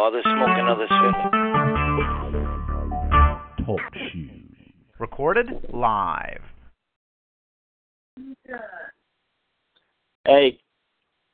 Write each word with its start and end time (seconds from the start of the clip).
Smoking, 0.00 0.64
feeling. 0.88 1.12
Talk 3.66 3.80
shoes. 4.10 4.72
Recorded 4.98 5.48
live. 5.74 6.40
Hey, 10.24 10.58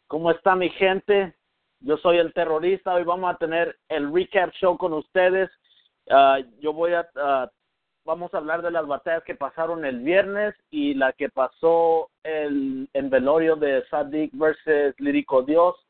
¿cómo 0.08 0.32
está 0.32 0.56
mi 0.56 0.68
gente? 0.70 1.32
Yo 1.80 1.96
soy 1.98 2.18
el 2.18 2.32
terrorista. 2.32 2.94
Hoy 2.94 3.04
vamos 3.04 3.32
a 3.32 3.38
tener 3.38 3.78
el 3.88 4.12
recap 4.12 4.50
show 4.54 4.76
con 4.76 4.94
ustedes. 4.94 5.48
Uh, 6.10 6.42
yo 6.58 6.72
voy 6.72 6.92
a 6.94 7.06
uh, 7.14 7.48
vamos 8.04 8.34
a 8.34 8.38
hablar 8.38 8.62
de 8.62 8.72
las 8.72 8.86
batallas 8.86 9.22
que 9.22 9.36
pasaron 9.36 9.84
el 9.84 10.00
viernes 10.00 10.56
y 10.70 10.94
la 10.94 11.12
que 11.12 11.28
pasó 11.28 12.10
el, 12.24 12.88
en 12.92 13.10
velorio 13.10 13.54
de 13.54 13.84
Sadik 13.90 14.32
versus 14.34 14.98
Lírico 14.98 15.42
Dios. 15.42 15.85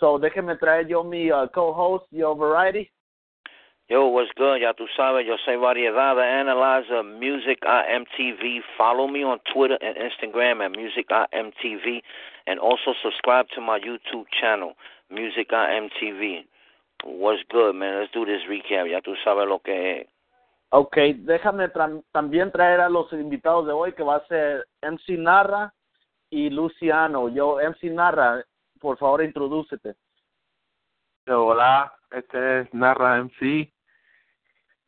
So, 0.00 0.18
déjeme 0.18 0.56
traer 0.56 0.88
yo 0.88 1.04
mi 1.04 1.30
uh, 1.30 1.46
co-host, 1.52 2.06
Yo 2.10 2.34
Variety. 2.34 2.90
Yo, 3.90 4.06
what's 4.06 4.30
good? 4.36 4.60
Ya 4.60 4.72
tú 4.72 4.86
sabes, 4.96 5.26
yo 5.26 5.36
soy 5.44 5.56
Variedad, 5.56 6.14
the 6.14 6.22
analyzer, 6.22 7.02
Music 7.02 7.58
IMTV. 7.60 8.62
Follow 8.78 9.08
me 9.08 9.24
on 9.24 9.40
Twitter 9.52 9.76
and 9.82 9.96
Instagram 9.98 10.64
at 10.64 10.70
Music 10.70 11.08
IMTV. 11.10 12.00
And 12.46 12.58
also 12.58 12.94
subscribe 13.02 13.48
to 13.54 13.60
my 13.60 13.78
YouTube 13.78 14.24
channel, 14.40 14.72
Music 15.10 15.50
IMTV. 15.50 16.44
What's 17.04 17.42
good, 17.50 17.74
man? 17.74 18.00
Let's 18.00 18.12
do 18.12 18.24
this 18.24 18.40
recap. 18.48 18.88
Ya 18.88 19.00
tú 19.00 19.14
sabes 19.22 19.46
lo 19.46 19.58
que 19.58 20.00
es. 20.00 20.06
Ok, 20.70 20.96
déjame 21.26 21.68
tra 21.68 21.90
también 22.12 22.52
traer 22.52 22.80
a 22.80 22.88
los 22.88 23.12
invitados 23.12 23.66
de 23.66 23.72
hoy, 23.72 23.92
que 23.92 24.04
va 24.04 24.16
a 24.16 24.26
ser 24.28 24.66
MC 24.82 25.18
Narra 25.18 25.74
y 26.30 26.48
Luciano. 26.48 27.28
Yo, 27.28 27.58
MC 27.58 27.90
Narra, 27.90 28.44
por 28.80 28.98
favor, 28.98 29.22
introdúcete. 29.22 29.94
Hola, 31.28 31.92
este 32.10 32.60
es 32.60 32.74
Narra 32.74 33.22
MC 33.22 33.72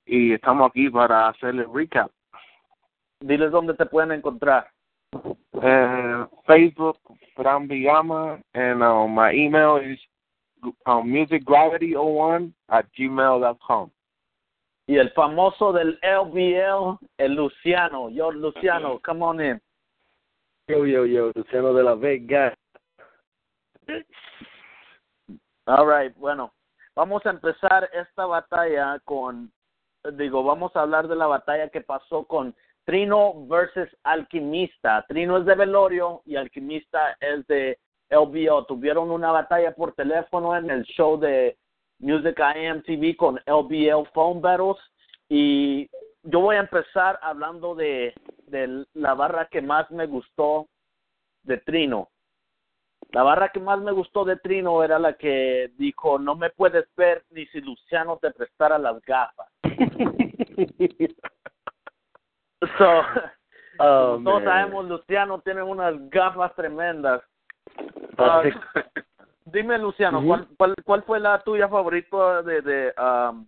y 0.06 0.32
estamos 0.32 0.70
aquí 0.70 0.90
para 0.90 1.28
hacer 1.28 1.50
el 1.50 1.72
recap. 1.72 2.10
Diles 3.20 3.52
dónde 3.52 3.74
te 3.74 3.86
pueden 3.86 4.12
encontrar. 4.12 4.68
Uh, 5.52 6.26
Facebook, 6.46 6.98
Fran 7.36 7.68
Villama, 7.68 8.40
and 8.54 8.82
uh, 8.82 9.06
my 9.06 9.32
email 9.32 9.76
is 9.76 9.98
um, 10.86 11.06
musicgravity01 11.06 12.52
at 12.68 12.86
gmail.com. 12.98 13.90
Y 14.88 14.96
el 14.96 15.10
famoso 15.10 15.72
del 15.72 15.98
LBL, 16.02 16.98
el 17.18 17.34
Luciano. 17.34 18.10
Yo, 18.10 18.32
Luciano, 18.32 18.98
come 19.00 19.22
on 19.22 19.40
in. 19.40 19.60
Yo, 20.66 20.84
yo, 20.84 21.04
yo, 21.04 21.30
Luciano 21.34 21.72
de 21.72 21.84
la 21.84 21.94
Vega. 21.94 22.54
All 25.66 25.86
right, 25.86 26.16
bueno, 26.16 26.52
vamos 26.94 27.25
a 27.27 27.30
empezar 27.30 27.89
esta 27.92 28.27
batalla 28.27 28.98
con, 29.05 29.52
digo, 30.14 30.42
vamos 30.42 30.74
a 30.74 30.83
hablar 30.83 31.08
de 31.08 31.16
la 31.16 31.27
batalla 31.27 31.69
que 31.69 31.80
pasó 31.80 32.24
con 32.24 32.55
Trino 32.84 33.47
versus 33.47 33.89
Alquimista. 34.02 35.05
Trino 35.08 35.39
es 35.39 35.46
de 35.46 35.55
Velorio 35.55 36.23
y 36.24 36.36
Alquimista 36.36 37.17
es 37.20 37.46
de 37.46 37.79
LBO. 38.11 38.67
Tuvieron 38.67 39.11
una 39.11 39.30
batalla 39.30 39.74
por 39.74 39.95
teléfono 39.95 40.56
en 40.56 40.68
el 40.70 40.83
show 40.85 41.18
de 41.18 41.56
Music 42.01 42.39
IMTV 42.39 43.17
con 43.17 43.40
LBL 43.46 44.08
Phone 44.12 44.40
Battles 44.40 44.79
y 45.29 45.89
yo 46.24 46.40
voy 46.40 46.56
a 46.56 46.61
empezar 46.61 47.18
hablando 47.23 47.74
de 47.74 48.14
la 48.95 49.14
barra 49.14 49.46
que 49.46 49.62
más 49.62 49.90
me 49.90 50.06
gustó 50.06 50.68
de 51.45 51.58
Trino. 51.58 52.11
La 53.12 53.23
barra 53.23 53.50
que 53.50 53.61
más 53.61 53.78
me 53.80 53.92
gustó 53.92 54.24
de 54.24 54.36
Trino 54.36 54.83
era 54.83 54.98
la 54.98 55.14
que 55.14 55.70
dijo, 55.77 56.18
no 56.18 56.34
me 56.34 56.50
puedes 56.50 56.86
ver 56.96 57.24
ni 57.30 57.46
si 57.46 57.61
Luciano 57.61 58.17
te 58.18 58.30
prestara 58.30 58.78
las 58.78 59.00
gafas. 59.02 59.48
so, 62.78 63.02
Oh, 63.78 64.20
todos 64.23 64.42
man. 64.42 64.45
sabemos, 64.45 64.84
Luciano 64.86 65.40
tiene 65.40 65.62
unas 65.62 65.95
gafas 66.11 66.55
tremendas. 66.55 67.23
Ah, 68.18 68.42
Dime, 69.46 69.79
Luciano. 69.79 70.23
¿cuál, 70.24 70.46
cuál, 70.56 70.74
¿cuál 70.84 71.02
fue 71.05 71.18
la 71.18 71.40
tuya 71.40 71.68
favorita 71.68 72.42
de 72.42 72.61
de, 72.61 72.94
um, 73.00 73.46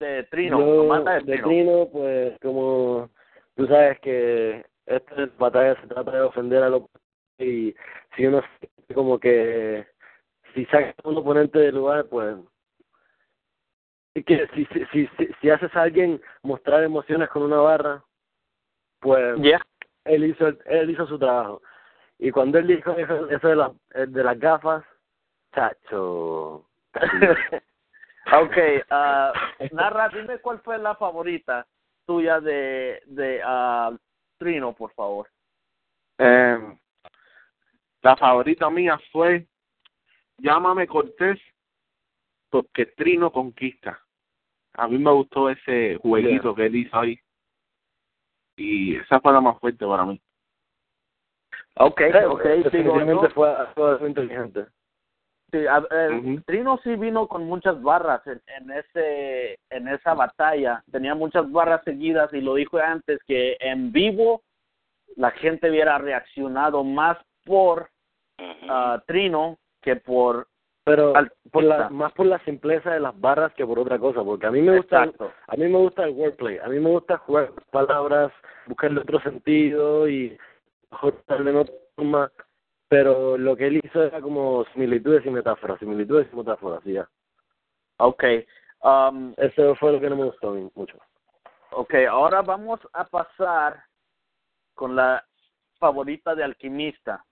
de 0.00 0.24
Trino? 0.24 0.58
Yo, 0.60 1.04
de 1.04 1.12
de 1.14 1.20
Trino. 1.20 1.44
Trino, 1.46 1.88
pues 1.92 2.38
como 2.40 3.10
tú 3.54 3.66
sabes 3.66 4.00
que 4.00 4.64
esta 4.86 5.28
batalla 5.38 5.78
se 5.80 5.86
trata 5.86 6.10
de 6.10 6.22
ofender 6.22 6.62
a 6.62 6.70
los 6.70 6.82
y 7.38 7.74
si 8.16 8.26
uno 8.26 8.42
siente 8.58 8.94
como 8.94 9.18
que 9.18 9.86
si 10.54 10.64
sacas 10.66 10.94
a 11.02 11.08
un 11.08 11.18
oponente 11.18 11.58
del 11.58 11.74
lugar, 11.74 12.06
pues 12.06 12.36
y 14.14 14.22
que 14.22 14.46
si, 14.54 14.64
si, 14.66 14.84
si, 14.92 15.06
si, 15.16 15.28
si 15.40 15.50
haces 15.50 15.74
a 15.74 15.82
alguien 15.82 16.20
mostrar 16.42 16.84
emociones 16.84 17.28
con 17.28 17.42
una 17.42 17.56
barra, 17.56 18.04
pues 19.00 19.36
Yeah. 19.40 19.60
él 20.04 20.24
hizo 20.24 20.48
él 20.66 20.90
hizo 20.90 21.06
su 21.06 21.18
trabajo. 21.18 21.60
Y 22.18 22.30
cuando 22.30 22.58
él 22.58 22.68
dijo 22.68 22.92
eso, 22.92 23.28
eso 23.28 23.48
de, 23.48 23.56
las 23.56 23.72
de 23.92 24.24
las 24.24 24.38
gafas, 24.38 24.84
chacho. 25.52 26.64
okay, 28.32 28.80
ah, 28.90 29.32
narra, 29.72 30.08
dime 30.10 30.38
cuál 30.38 30.60
fue 30.60 30.78
la 30.78 30.94
favorita 30.94 31.66
tuya 32.06 32.40
de 32.40 33.02
de 33.06 33.40
ah, 33.44 33.90
Trino, 34.38 34.74
por 34.74 34.92
favor. 34.92 35.28
Eh, 36.18 36.78
la 38.04 38.16
favorita 38.16 38.68
mía 38.68 39.00
fue 39.10 39.46
Llámame 40.36 40.86
Cortés 40.86 41.40
porque 42.50 42.86
Trino 42.86 43.32
conquista. 43.32 43.98
A 44.74 44.86
mí 44.88 44.98
me 44.98 45.10
gustó 45.10 45.48
ese 45.48 45.96
jueguito 45.96 46.54
que 46.54 46.66
él 46.66 46.76
hizo 46.76 46.98
ahí. 46.98 47.18
Y 48.56 48.96
esa 48.96 49.20
fue 49.20 49.32
la 49.32 49.40
más 49.40 49.58
fuerte 49.58 49.86
para 49.86 50.04
mí. 50.04 50.20
Okay, 51.76 52.10
okay, 52.10 52.58
digo, 52.58 52.64
Definitivamente 52.64 53.30
fue, 53.30 53.54
fue 53.74 54.08
inteligente. 54.08 54.66
Sí, 55.50 55.66
a- 55.66 55.86
eh. 55.90 56.42
Trino 56.46 56.78
sí 56.84 56.96
vino 56.96 57.26
con 57.26 57.44
muchas 57.46 57.80
barras 57.82 58.24
en, 58.26 58.42
en 58.58 58.70
ese 58.70 59.58
en 59.70 59.88
esa 59.88 60.14
batalla. 60.14 60.84
Tenía 60.92 61.14
muchas 61.14 61.50
barras 61.50 61.82
seguidas 61.84 62.32
y 62.34 62.40
lo 62.42 62.54
dijo 62.56 62.78
antes 62.78 63.18
que 63.26 63.56
en 63.60 63.92
vivo 63.92 64.42
la 65.16 65.30
gente 65.30 65.70
hubiera 65.70 65.96
reaccionado 65.98 66.84
más 66.84 67.16
por 67.44 67.93
Ah, 68.38 69.02
Trino 69.06 69.58
que 69.80 69.96
por 69.96 70.48
Pero 70.84 71.16
Al- 71.16 71.32
por 71.50 71.64
la, 71.64 71.88
más 71.90 72.12
por 72.12 72.26
la 72.26 72.38
simpleza 72.40 72.92
de 72.92 73.00
las 73.00 73.18
barras 73.20 73.52
que 73.54 73.64
por 73.66 73.78
otra 73.78 73.98
cosa, 73.98 74.22
porque 74.22 74.46
a 74.46 74.50
mí 74.50 74.60
me 74.60 74.76
gusta 74.76 75.04
Exacto. 75.04 75.32
a 75.46 75.56
mí 75.56 75.68
me 75.68 75.78
gusta 75.78 76.04
el 76.04 76.10
wordplay, 76.10 76.58
a 76.58 76.68
mí 76.68 76.78
me 76.80 76.90
gusta 76.90 77.18
jugar 77.18 77.48
con 77.50 77.64
palabras, 77.70 78.32
buscarle 78.66 79.00
otro 79.00 79.20
sentido 79.20 80.08
y 80.08 80.36
mejor 80.90 81.22
en 81.28 81.56
otra 81.56 81.74
forma, 81.96 82.32
pero 82.88 83.38
lo 83.38 83.56
que 83.56 83.66
él 83.68 83.80
hizo 83.82 84.02
era 84.04 84.20
como 84.20 84.64
similitudes 84.72 85.24
y 85.24 85.30
metáforas, 85.30 85.78
similitudes 85.78 86.28
y 86.32 86.36
metáforas, 86.36 86.80
y 86.86 86.94
ya. 86.94 87.08
Okay. 87.98 88.44
Um, 88.82 89.32
Eso 89.36 89.74
fue 89.76 89.92
lo 89.92 90.00
que 90.00 90.10
no 90.10 90.16
me 90.16 90.24
gustó 90.24 90.50
a 90.50 90.54
mí 90.54 90.68
mucho. 90.74 90.98
okay, 91.70 92.04
ahora 92.04 92.42
vamos 92.42 92.80
a 92.92 93.04
pasar 93.04 93.82
con 94.74 94.94
la 94.96 95.24
favorita 95.78 96.34
de 96.34 96.44
Alquimista. 96.44 97.24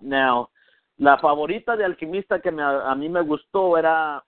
Now, 0.00 0.50
la 0.96 1.18
favorita 1.18 1.76
de 1.76 1.84
Alquimista 1.84 2.40
que 2.40 2.50
me, 2.50 2.62
a 2.62 2.94
mí 2.94 3.08
me 3.08 3.22
gustó 3.22 3.78
era 3.78 4.22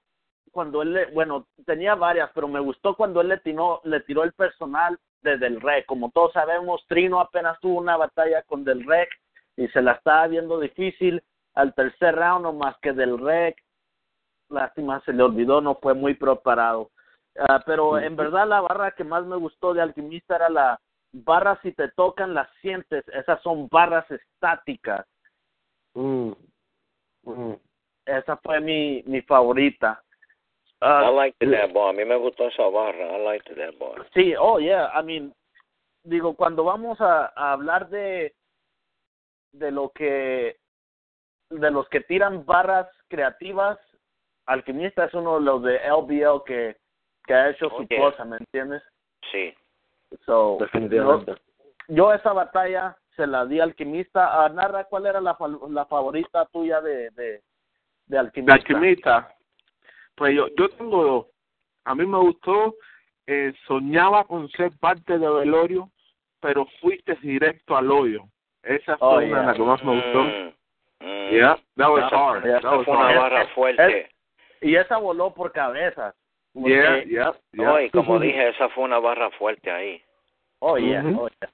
cuando 0.52 0.82
él, 0.82 0.92
le, 0.92 1.06
bueno, 1.06 1.46
tenía 1.66 1.94
varias, 1.94 2.30
pero 2.34 2.48
me 2.48 2.60
gustó 2.60 2.96
cuando 2.96 3.20
él 3.20 3.28
le 3.28 3.38
tiró, 3.38 3.80
le 3.84 4.00
tiró 4.00 4.24
el 4.24 4.32
personal 4.32 4.98
de 5.22 5.38
Del 5.38 5.60
Rey. 5.60 5.84
Como 5.84 6.10
todos 6.10 6.32
sabemos, 6.32 6.84
Trino 6.88 7.20
apenas 7.20 7.58
tuvo 7.60 7.78
una 7.78 7.96
batalla 7.96 8.42
con 8.42 8.64
Del 8.64 8.84
Rey 8.86 9.06
y 9.56 9.68
se 9.68 9.82
la 9.82 9.92
estaba 9.92 10.26
viendo 10.26 10.58
difícil 10.58 11.22
al 11.54 11.74
tercer 11.74 12.16
round, 12.16 12.42
no 12.42 12.52
más 12.52 12.76
que 12.78 12.92
Del 12.92 13.18
Rey. 13.18 13.54
Lástima, 14.48 15.00
se 15.04 15.12
le 15.12 15.22
olvidó, 15.22 15.60
no 15.60 15.76
fue 15.76 15.94
muy 15.94 16.14
preparado. 16.14 16.90
Ah, 17.38 17.62
pero 17.64 17.98
en 17.98 18.16
verdad 18.16 18.46
la 18.46 18.60
barra 18.60 18.90
que 18.92 19.04
más 19.04 19.24
me 19.24 19.36
gustó 19.36 19.72
de 19.72 19.80
Alquimista 19.80 20.36
era 20.36 20.48
la 20.48 20.80
barra 21.12 21.58
si 21.62 21.72
te 21.72 21.88
tocan 21.88 22.34
las 22.34 22.48
sientes, 22.60 23.06
esas 23.08 23.40
son 23.42 23.68
barras 23.68 24.08
estáticas. 24.10 25.06
Mm. 25.94 26.32
Mm. 27.24 27.54
esa 28.06 28.36
fue 28.38 28.60
mi, 28.60 29.02
mi 29.06 29.20
favorita. 29.22 30.02
I 30.82 31.08
Uh, 31.08 31.12
liked 31.12 31.38
that 31.40 31.72
bar. 31.74 31.90
A 31.90 31.92
mí 31.92 32.04
me 32.06 32.16
gustó 32.16 32.48
esa 32.48 32.66
barra. 32.70 33.16
I 33.16 33.22
liked 33.22 33.54
that 33.56 33.78
bar. 33.78 34.06
sí, 34.14 34.34
oh 34.38 34.58
yeah, 34.58 34.90
I 34.94 35.02
mean, 35.02 35.34
digo, 36.04 36.34
cuando 36.34 36.64
vamos 36.64 36.98
a, 37.00 37.32
a 37.36 37.52
hablar 37.52 37.88
de 37.90 38.34
de 39.52 39.70
lo 39.70 39.90
que 39.90 40.56
de 41.50 41.70
los 41.70 41.88
que 41.88 42.00
tiran 42.00 42.46
barras 42.46 42.88
creativas, 43.08 43.78
Alquimista 44.46 45.04
es 45.04 45.14
uno 45.14 45.38
de 45.38 45.44
los 45.44 45.62
de 45.62 45.78
LBL 45.88 46.44
que, 46.46 46.76
que 47.26 47.34
ha 47.34 47.50
hecho 47.50 47.68
su 47.70 47.86
cosa, 47.88 48.24
¿me 48.24 48.36
entiendes? 48.38 48.82
Sí. 49.30 49.52
So, 50.24 50.56
Definitivamente. 50.60 51.32
yo, 51.88 51.94
yo 51.94 52.12
esa 52.12 52.32
batalla 52.32 52.96
se 53.20 53.26
la 53.26 53.44
di 53.44 53.60
Alquimista. 53.60 54.44
Ah, 54.44 54.48
narra, 54.48 54.84
¿cuál 54.84 55.06
era 55.06 55.20
la, 55.20 55.36
la 55.68 55.84
favorita 55.86 56.46
tuya 56.46 56.80
de, 56.80 57.10
de, 57.10 57.10
de 57.10 57.42
de 58.06 58.18
Alquimista? 58.18 58.54
alquimista, 58.54 59.34
pues 60.14 60.34
yo, 60.34 60.48
yo 60.56 60.68
tengo 60.70 61.04
dos. 61.04 61.26
A 61.84 61.94
mí 61.94 62.06
me 62.06 62.18
gustó, 62.18 62.74
eh, 63.26 63.52
soñaba 63.66 64.24
con 64.24 64.48
ser 64.50 64.70
parte 64.80 65.18
de 65.18 65.28
Velorio, 65.28 65.90
pero 66.40 66.66
fuiste 66.80 67.14
directo 67.22 67.76
al 67.76 67.90
hoyo. 67.90 68.24
Esa 68.62 68.96
fue 68.98 69.08
Oh, 69.08 69.16
una 69.16 69.20
de 69.22 69.28
yeah. 69.28 69.42
las 69.42 69.56
que 69.56 69.62
más 69.62 69.84
me 69.84 69.94
gustó. 69.94 70.22
Mm, 70.22 70.52
mm. 71.00 71.30
Yeah, 71.30 71.56
that 71.76 71.88
was 71.90 72.12
hard. 72.12 72.44
Yeah. 72.44 72.60
That 72.60 72.76
was 72.76 72.84
Fue 72.86 72.94
una 72.96 73.06
hard. 73.08 73.18
barra 73.18 73.46
fuerte. 73.54 74.10
Y 74.62 74.74
esa 74.76 74.96
voló 74.98 75.32
por 75.32 75.52
cabezas. 75.52 76.14
porque- 76.52 76.70
Yeah, 76.70 77.04
yeah, 77.04 77.32
yeah. 77.52 77.64
No, 77.64 77.80
y 77.80 77.90
como 77.90 78.18
dije, 78.18 78.48
esa 78.48 78.68
fue 78.70 78.84
una 78.84 78.98
barra 78.98 79.30
fuerte 79.32 79.70
ahí. 79.70 80.02
Oh, 80.58 80.76
yeah, 80.76 81.02
Ujú. 81.04 81.22
oh, 81.24 81.28
yeah. 81.40 81.50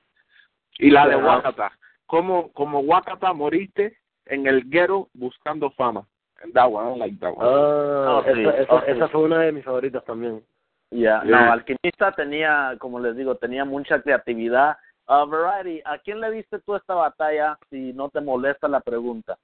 Y 0.78 0.90
la 0.90 1.06
de. 1.08 1.16
Wakata. 1.16 1.72
Como, 2.06 2.52
como 2.52 2.80
Wakata 2.80 3.32
moriste 3.32 3.98
en 4.26 4.46
el 4.46 4.68
guero 4.68 5.08
buscando 5.14 5.70
fama. 5.70 6.06
That 6.52 6.70
one, 6.70 6.84
I 6.84 6.88
don't 6.90 6.98
like 6.98 7.18
that 7.20 7.32
one. 7.36 7.46
Ah, 7.48 8.18
Oh, 8.18 8.22
sí. 8.24 8.40
esa, 8.42 8.50
esa, 8.62 8.80
sí. 8.84 8.90
esa 8.92 9.08
fue 9.08 9.22
una 9.22 9.40
de 9.40 9.52
mis 9.52 9.64
favoritas 9.64 10.04
también. 10.04 10.42
Yeah, 10.90 11.22
Yeah. 11.24 11.46
no, 11.46 11.52
Alquimista 11.52 12.12
tenía, 12.12 12.76
como 12.78 13.00
les 13.00 13.16
digo, 13.16 13.34
tenía 13.36 13.64
mucha 13.64 14.00
creatividad. 14.02 14.76
Uh, 15.08 15.26
Variety, 15.26 15.82
¿a 15.84 15.98
quién 15.98 16.20
le 16.20 16.30
diste 16.30 16.58
tú 16.60 16.74
esta 16.76 16.94
batalla 16.94 17.58
si 17.70 17.92
no 17.92 18.08
te 18.10 18.20
molesta 18.20 18.68
la 18.68 18.80
pregunta? 18.80 19.36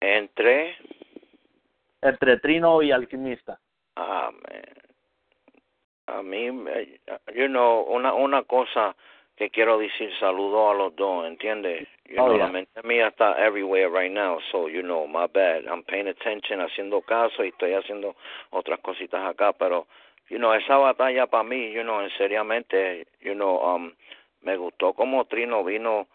Entre, 0.00 0.74
Entre 2.02 2.38
Trino 2.40 2.82
y 2.82 2.92
Alquimista. 2.92 3.58
ah, 3.96 4.30
man. 4.32 4.62
A 6.06 6.22
mí, 6.24 6.46
you 7.36 7.46
know, 7.46 7.82
una, 7.82 8.12
una 8.14 8.42
cosa 8.42 8.96
que 9.40 9.48
quiero 9.48 9.78
decir, 9.78 10.12
saludo 10.18 10.70
a 10.70 10.74
los 10.74 10.94
dos, 10.96 11.26
¿entiendes? 11.26 11.88
You 12.04 12.16
Oh, 12.18 12.26
know, 12.26 12.36
yeah. 12.36 12.44
la 12.44 12.52
mente 12.52 12.82
mía 12.82 13.08
está 13.08 13.42
everywhere 13.42 13.88
right 13.88 14.12
now, 14.12 14.38
so, 14.52 14.68
you 14.68 14.82
know, 14.82 15.06
my 15.06 15.26
bad. 15.28 15.64
I'm 15.66 15.82
paying 15.82 16.08
attention, 16.08 16.60
haciendo 16.60 17.00
caso 17.00 17.42
y 17.42 17.48
estoy 17.48 17.72
haciendo 17.72 18.16
otras 18.50 18.80
cositas 18.80 19.24
acá, 19.24 19.54
pero, 19.54 19.86
you 20.28 20.36
know, 20.36 20.52
esa 20.52 20.76
batalla 20.76 21.26
para 21.26 21.42
mí, 21.42 21.72
you 21.72 21.82
know, 21.82 22.02
en 22.02 22.10
seriamente, 22.18 23.06
you 23.22 23.32
know, 23.32 23.56
um, 23.64 23.94
me 24.42 24.58
gustó 24.58 24.92
como 24.92 25.24
Trino 25.24 25.64
vino, 25.64 26.06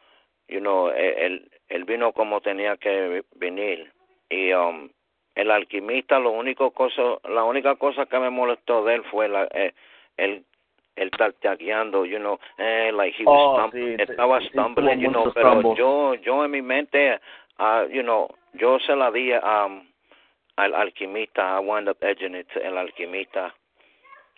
you 0.48 0.60
know, 0.60 0.92
él, 0.92 1.50
él 1.70 1.84
vino 1.86 2.12
como 2.14 2.42
tenía 2.42 2.78
que 2.78 3.24
venir 3.38 3.92
y 4.30 4.54
um, 4.54 4.88
el 5.34 5.50
alquimista 5.50 6.20
lo 6.20 6.30
único 6.30 6.70
cosa 6.72 7.02
la 7.28 7.44
única 7.44 7.76
cosa 7.76 8.06
que 8.06 8.20
me 8.20 8.30
molestó 8.30 8.84
de 8.86 8.96
él 8.96 9.04
fue 9.10 9.28
la 9.28 9.48
eh, 9.52 9.74
el 10.18 10.44
el 10.96 11.12
tartagueando 11.12 12.06
you 12.06 12.18
know 12.20 12.40
eh, 12.58 12.92
like 12.94 13.16
he 13.18 13.26
was 13.26 13.38
Oh, 13.40 13.58
stumbling, 13.60 13.98
sí, 13.98 14.04
estaba 14.04 14.40
stumbling 14.42 15.00
you 15.02 15.10
know 15.12 15.32
pero 15.34 15.52
stumbles. 15.60 15.78
yo 15.78 16.14
yo 16.16 16.46
en 16.46 16.52
mi 16.52 16.62
mente 16.62 17.20
ah 17.58 17.84
you 17.92 18.02
know 18.04 18.28
yo 18.54 18.80
se 18.80 18.96
la 18.96 19.12
di 19.12 19.32
um, 19.34 19.86
al 20.58 20.74
alquimista 20.74 21.58
I 21.58 21.60
wound 21.60 21.90
up 21.90 21.98
edging 22.02 22.36
it 22.36 22.48
to 22.54 22.60
el 22.62 22.78
alquimista 22.78 23.54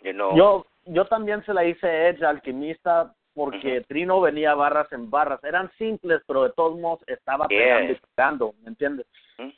you 0.02 0.12
know 0.12 0.34
Yo, 0.36 0.66
yo 0.86 1.04
también 1.06 1.44
se 1.44 1.52
la 1.54 1.64
hice 1.64 2.08
Edge 2.08 2.24
Alquimista 2.24 3.14
porque. 3.34 3.82
Trino 3.82 4.20
venía 4.20 4.52
barras 4.56 4.90
en 4.92 5.08
barras. 5.10 5.42
Eran 5.44 5.70
simples, 5.78 6.20
pero 6.26 6.42
de 6.42 6.50
todos 6.54 6.76
modos 6.76 7.04
estaba 7.06 7.46
Yeah. 7.48 7.58
pegando 7.76 7.92
y 7.92 8.00
pegando, 8.16 8.54
¿me 8.62 8.68
entiendes? 8.70 9.06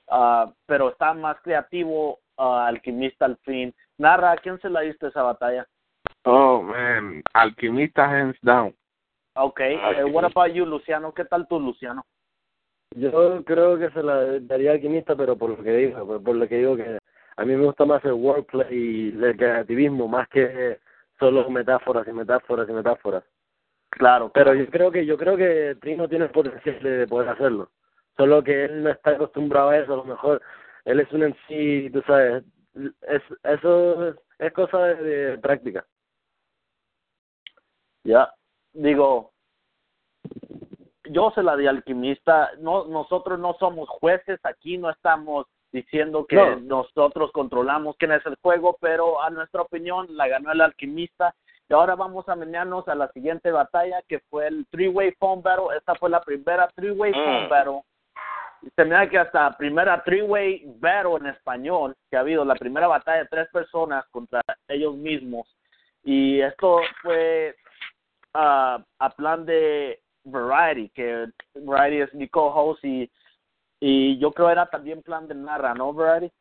Ah, 0.09 0.53
pero 0.67 0.91
está 0.91 1.15
más 1.15 1.41
creativo 1.41 2.19
ah, 2.37 2.67
Alquimista 2.67 3.25
al 3.25 3.39
fin. 3.39 3.73
Narra, 3.97 4.33
¿a 4.33 4.37
quién 4.37 4.61
se 4.61 4.69
la 4.69 4.81
diste 4.83 5.07
esa 5.07 5.23
batalla? 5.23 5.67
Oh, 6.25 6.63
man. 6.63 7.23
Alquimista 7.35 8.09
hands 8.09 8.37
down. 8.43 8.75
Okay, 9.37 9.79
Ah, 9.81 9.93
eh, 9.93 10.05
what 10.05 10.25
about 10.25 10.53
you, 10.53 10.67
Luciano? 10.67 11.13
¿Qué 11.15 11.25
tal 11.25 11.47
tú, 11.49 11.61
Luciano? 11.61 12.05
Yo 12.97 13.45
creo 13.45 13.79
que 13.79 13.91
se 13.91 14.03
la 14.03 14.41
daría 14.41 14.73
Alquimista, 14.73 15.15
pero 15.15 15.37
por 15.37 15.51
lo 15.51 15.63
que 15.63 15.73
digo, 15.73 16.07
por, 16.07 16.23
por 16.23 16.35
lo 16.37 16.49
que 16.49 16.57
digo 16.57 16.77
que 16.77 16.99
a 17.37 17.45
mí 17.45 17.55
me 17.57 17.65
gusta 17.65 17.85
más 17.85 18.05
el 18.05 18.13
wordplay 18.13 18.67
y 18.71 19.09
el 19.25 19.37
creativismo, 19.37 20.09
más 20.09 20.29
que 20.29 20.79
solo 21.19 21.49
metáforas 21.49 22.07
y 22.09 22.13
metáforas 22.13 22.69
y 22.69 22.73
metáforas. 22.73 23.25
Claro, 23.91 24.31
Pero 24.33 24.55
yo 24.55 24.67
creo 24.69 24.91
que 24.91 25.05
yo 25.05 25.17
creo 25.17 25.37
que 25.37 25.77
Trino 25.81 26.09
tiene 26.09 26.27
el 26.27 26.31
potencial 26.31 26.81
de 26.83 27.07
poder 27.07 27.29
hacerlo. 27.31 27.71
Solo 28.17 28.43
que 28.43 28.65
él 28.65 28.83
no 28.83 28.91
está 28.91 29.13
acostumbrado 29.13 29.71
a 29.71 29.79
eso, 29.79 29.95
a 29.95 29.97
lo 29.97 30.05
mejor 30.05 30.43
él 30.85 31.01
es 31.01 31.11
un 31.13 31.25
en 31.25 31.37
sí, 31.49 31.91
tú 31.93 32.03
sabes, 32.07 32.45
es, 32.75 33.23
eso 33.43 34.09
es, 34.09 34.17
es 34.39 34.53
cosa 34.53 34.79
de, 34.79 35.03
de 35.03 35.39
práctica. 35.39 35.85
Ya, 38.05 38.33
digo, 38.73 39.33
yo 41.05 41.31
se 41.35 41.43
la 41.43 41.57
di 41.57 41.67
alquimista. 41.67 42.51
No, 42.59 42.85
nosotros 42.85 43.39
no 43.39 43.55
somos 43.59 43.89
jueces 43.89 44.39
aquí, 44.45 44.79
no 44.79 44.91
estamos 44.91 45.47
diciendo 45.73 46.27
que 46.27 46.37
No. 46.37 46.57
nosotros 46.61 47.31
controlamos 47.33 47.97
quién 47.99 48.13
es 48.13 48.25
el 48.27 48.37
juego, 48.43 48.77
pero 48.81 49.23
a 49.23 49.31
nuestra 49.31 49.63
opinión 49.63 50.07
la 50.17 50.29
ganó 50.29 50.53
el 50.53 50.61
alquimista. 50.61 51.35
Y 51.69 51.73
ahora 51.73 51.95
vamos 51.95 52.29
a 52.29 52.35
menearnos 52.35 52.89
a 52.89 52.97
la 52.97 53.09
siguiente 53.13 53.53
batalla 53.53 54.03
que 54.09 54.19
fue 54.31 54.49
el 54.49 54.67
three-way 54.71 55.13
phone 55.21 55.43
battle. 55.43 55.77
Esta 55.77 55.95
fue 55.95 56.11
la 56.11 56.21
primera 56.21 56.69
three-way 56.75 57.13
Mm. 57.13 57.15
phone 57.15 57.49
battle. 57.49 57.83
Se 58.77 58.85
me 58.85 58.91
da 58.95 59.09
que 59.09 59.19
hasta 59.19 59.57
primera 59.57 60.03
three-way 60.03 60.65
battle 60.81 61.17
en 61.21 61.27
español 61.29 61.95
que 62.11 62.17
ha 62.17 62.21
habido, 62.21 62.45
la 62.45 62.57
primera 62.57 62.89
batalla 62.89 63.23
de 63.23 63.29
tres 63.29 63.49
personas 63.51 64.05
contra 64.11 64.43
ellos 64.69 64.97
mismos. 64.97 65.47
Y 66.03 66.41
esto 66.41 66.81
fue 67.03 67.55
ah, 68.35 68.83
a 68.99 69.11
plan 69.11 69.45
de 69.47 70.01
Variety, 70.25 70.89
que 70.91 71.27
Variety 71.55 72.03
es 72.03 72.15
mi 72.15 72.29
co-host 72.29 72.85
y, 72.85 73.11
y 73.81 74.19
yo 74.19 74.33
creo 74.33 74.51
era 74.51 74.67
también 74.67 75.03
plan 75.03 75.27
de 75.29 75.35
Narra, 75.35 75.75
¿no, 75.75 75.93
Variety? 75.93 76.33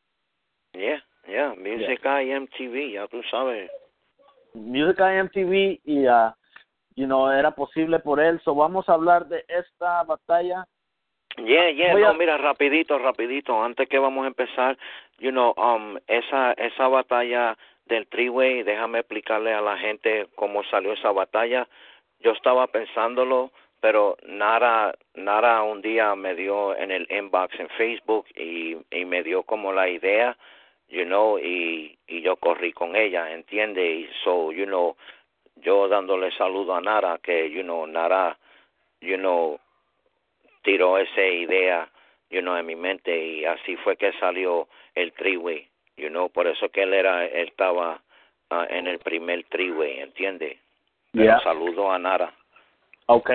yeah 0.74 1.01
yeah 1.27 1.56
music 1.56 2.05
IMTV 2.05 2.91
ya 2.93 3.08
tú 3.08 3.22
sabes 3.31 3.72
Music 4.53 5.00
MTV 5.00 5.79
y, 5.86 6.05
ah, 6.08 6.36
you 6.96 7.05
know, 7.05 7.31
era 7.31 7.51
posible 7.51 8.00
por 8.00 8.19
él. 8.19 8.41
So 8.43 8.55
vamos 8.55 8.89
a 8.89 8.93
hablar 8.93 9.27
de 9.27 9.46
esta 9.48 10.03
batalla. 10.03 10.65
Yeah, 11.38 11.69
yeah, 11.69 11.91
Voy 11.93 12.01
no, 12.01 12.10
a- 12.10 12.13
mira, 12.13 12.38
rapidito, 12.38 12.98
rapidito, 12.98 13.63
antes 13.63 13.88
que 13.88 14.00
vamos 14.00 14.24
a 14.25 14.27
empezar, 14.27 14.77
you 15.19 15.29
know, 15.31 15.53
um, 15.55 15.98
esa, 16.08 16.53
esa 16.53 16.88
batalla 16.88 17.55
del 17.89 18.08
three-way, 18.08 18.63
déjame 18.63 19.00
explicarle 19.00 19.53
a 19.53 19.62
la 19.62 19.77
gente 19.77 20.27
cómo 20.36 20.63
salió 20.63 20.93
esa 20.93 21.12
batalla. 21.12 21.67
Yo 22.19 22.31
estaba 22.31 22.67
pensándolo, 22.67 23.51
pero 23.81 24.15
Nara, 24.25 24.93
Nara 25.15 25.63
un 25.63 25.81
día 25.81 26.15
me 26.15 26.36
dio 26.36 26.75
en 26.77 26.91
el 26.91 27.08
inbox 27.10 27.60
en 27.60 27.69
Facebook 27.69 28.25
y, 28.36 28.77
me 29.05 29.24
dio 29.24 29.43
como 29.43 29.74
la 29.74 29.89
idea, 29.89 30.38
you 30.88 31.03
know, 31.03 31.39
y, 31.39 31.98
yo 32.08 32.36
corrí 32.36 32.72
con 32.74 32.96
ella, 32.96 33.31
¿entiende? 33.31 33.86
Y 33.86 34.10
so, 34.24 34.51
you 34.51 34.65
know, 34.65 34.96
yo 35.55 35.88
dándole 35.88 36.31
saludo 36.31 36.75
a 36.75 36.81
Nara, 36.81 37.19
que, 37.22 37.50
you 37.50 37.63
know, 37.63 37.88
Nara, 37.88 38.38
you 39.01 39.17
know, 39.17 39.60
tiró 40.62 40.98
esa 40.98 41.24
idea, 41.24 41.89
you 42.29 42.41
know, 42.41 42.55
en 42.55 42.65
mi 42.65 42.75
mente 42.75 43.17
y 43.17 43.46
así 43.46 43.75
fue 43.77 43.98
que 43.98 44.12
salió 44.19 44.67
el 44.93 45.13
three-way, 45.13 45.69
you 46.00 46.10
know, 46.10 46.29
por 46.29 46.48
eso 46.48 46.70
que 46.70 46.84
él 46.84 46.94
era, 46.94 47.25
él 47.25 47.50
estaba 47.50 48.01
ah, 48.50 48.65
en 48.70 48.88
el 48.88 49.00
primer 49.00 49.44
three-way, 49.46 50.00
¿entiende? 50.00 50.60
Pero 51.12 51.25
Yeah. 51.25 51.39
saludo 51.44 51.91
a 51.91 52.00
Nara. 52.00 52.34
Ok. 53.08 53.32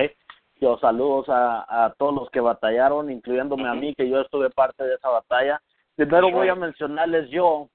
Yo 0.60 0.78
saludos 0.78 1.28
a, 1.28 1.84
a 1.84 1.92
todos 1.94 2.14
los 2.14 2.30
que 2.30 2.40
batallaron, 2.40 3.10
incluyéndome 3.10 3.68
a 3.68 3.74
mí, 3.74 3.94
que 3.94 4.08
yo 4.08 4.20
estuve 4.20 4.48
parte 4.50 4.84
de 4.84 4.94
esa 4.94 5.08
batalla. 5.08 5.60
Primero 5.96 6.30
voy 6.30 6.48
a 6.48 6.54
mencionarles 6.54 7.28
yo 7.30 7.68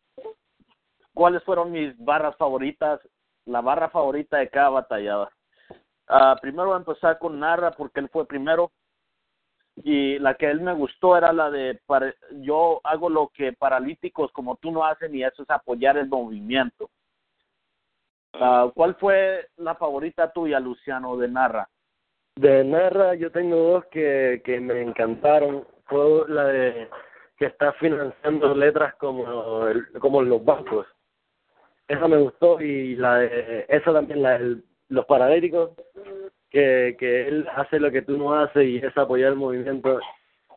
cuáles 1.14 1.44
fueron 1.44 1.72
mis 1.72 1.98
barras 1.98 2.36
favoritas, 2.38 3.02
la 3.46 3.62
barra 3.62 3.90
favorita 3.90 4.38
de 4.38 4.50
cada 4.50 4.70
batallada. 4.70 5.30
Ah, 6.08 6.38
primero 6.42 6.68
voy 6.68 6.76
a 6.76 6.80
empezar 6.80 7.20
con 7.20 7.40
Narra 7.40 7.72
porque 7.72 8.00
él 8.00 8.10
fue 8.10 8.26
primero 8.26 8.72
y 9.84 10.20
la 10.20 10.36
que 10.36 10.50
él 10.50 10.62
me 10.62 10.74
gustó 10.74 11.18
era 11.18 11.32
la 11.32 11.50
de 11.50 11.80
yo 12.42 12.82
hago 12.84 13.10
lo 13.10 13.30
que 13.34 13.54
paralíticos 13.54 14.32
como 14.32 14.58
tú 14.58 14.72
no 14.72 14.84
hacen 14.84 15.16
y 15.16 15.24
eso 15.24 15.44
es 15.44 15.50
apoyar 15.50 15.98
el 15.98 16.08
movimiento. 16.08 16.90
Ah, 18.34 18.70
¿Cuál 18.74 18.96
fue 18.96 19.48
la 19.58 19.76
favorita 19.76 20.32
tuya, 20.32 20.60
Luciano, 20.60 21.18
de 21.18 21.28
Narra? 21.28 21.68
De 22.36 22.64
Narra 22.64 23.16
yo 23.16 23.32
tengo 23.32 23.56
dos 23.56 23.86
que, 23.86 24.42
que 24.44 24.60
me 24.60 24.82
encantaron. 24.82 25.66
Fue 25.86 26.26
la 26.28 26.46
de 26.46 26.90
que 27.38 27.46
está 27.46 27.72
financiando 27.74 28.54
letras 28.54 28.96
como 28.96 29.66
el, 29.68 29.88
como 30.00 30.22
los 30.22 30.44
bancos. 30.44 30.86
Esa 31.88 32.08
me 32.08 32.18
gustó 32.18 32.62
y 32.62 32.96
la 32.98 33.16
de, 33.16 33.66
esa 33.70 33.94
también, 33.94 34.22
la 34.22 34.38
de 34.38 34.58
los 34.90 35.06
paramédicos, 35.06 35.72
que, 36.50 36.96
que 37.00 37.28
él 37.28 37.48
hace 37.56 37.80
lo 37.80 37.92
que 37.92 38.02
tú 38.02 38.18
no 38.18 38.34
haces 38.34 38.66
y 38.66 38.78
es 38.78 38.98
apoyar 38.98 39.32
el 39.32 39.38
movimiento. 39.38 40.00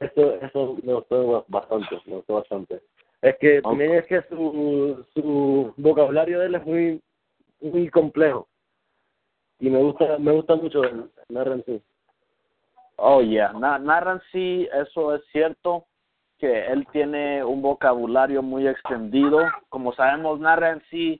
Eso, 0.01 0.35
eso 0.35 0.77
me 0.83 0.95
gustó 0.95 1.45
bastante, 1.49 2.01
me 2.07 2.17
gustó 2.17 2.35
bastante. 2.35 2.83
Es 3.21 3.37
que 3.39 3.63
también 3.63 3.95
es 3.95 4.07
que 4.07 4.23
su, 4.23 5.07
su 5.15 5.73
vocabulario 5.77 6.41
de 6.41 6.47
él 6.47 6.55
es 6.57 6.67
muy, 6.67 7.01
muy 7.61 7.89
complejo 7.89 8.49
y 9.63 9.71
me 9.71 9.79
gusta, 9.79 10.19
me 10.19 10.33
gusta 10.33 10.57
mucho 10.57 10.83
el 10.83 11.09
Narran 11.29 11.63
sí. 11.65 11.81
Oh, 12.97 13.23
yeah, 13.23 13.53
Narran 13.53 14.21
sí, 14.33 14.69
eso 14.75 15.15
es 15.15 15.23
cierto 15.31 15.87
que 16.39 16.67
él 16.67 16.85
tiene 16.91 17.45
un 17.45 17.63
vocabulario 17.63 18.43
muy 18.43 18.67
extendido. 18.67 19.39
Como 19.69 19.93
sabemos, 19.95 20.41
Narran 20.41 20.83
sí 20.91 21.17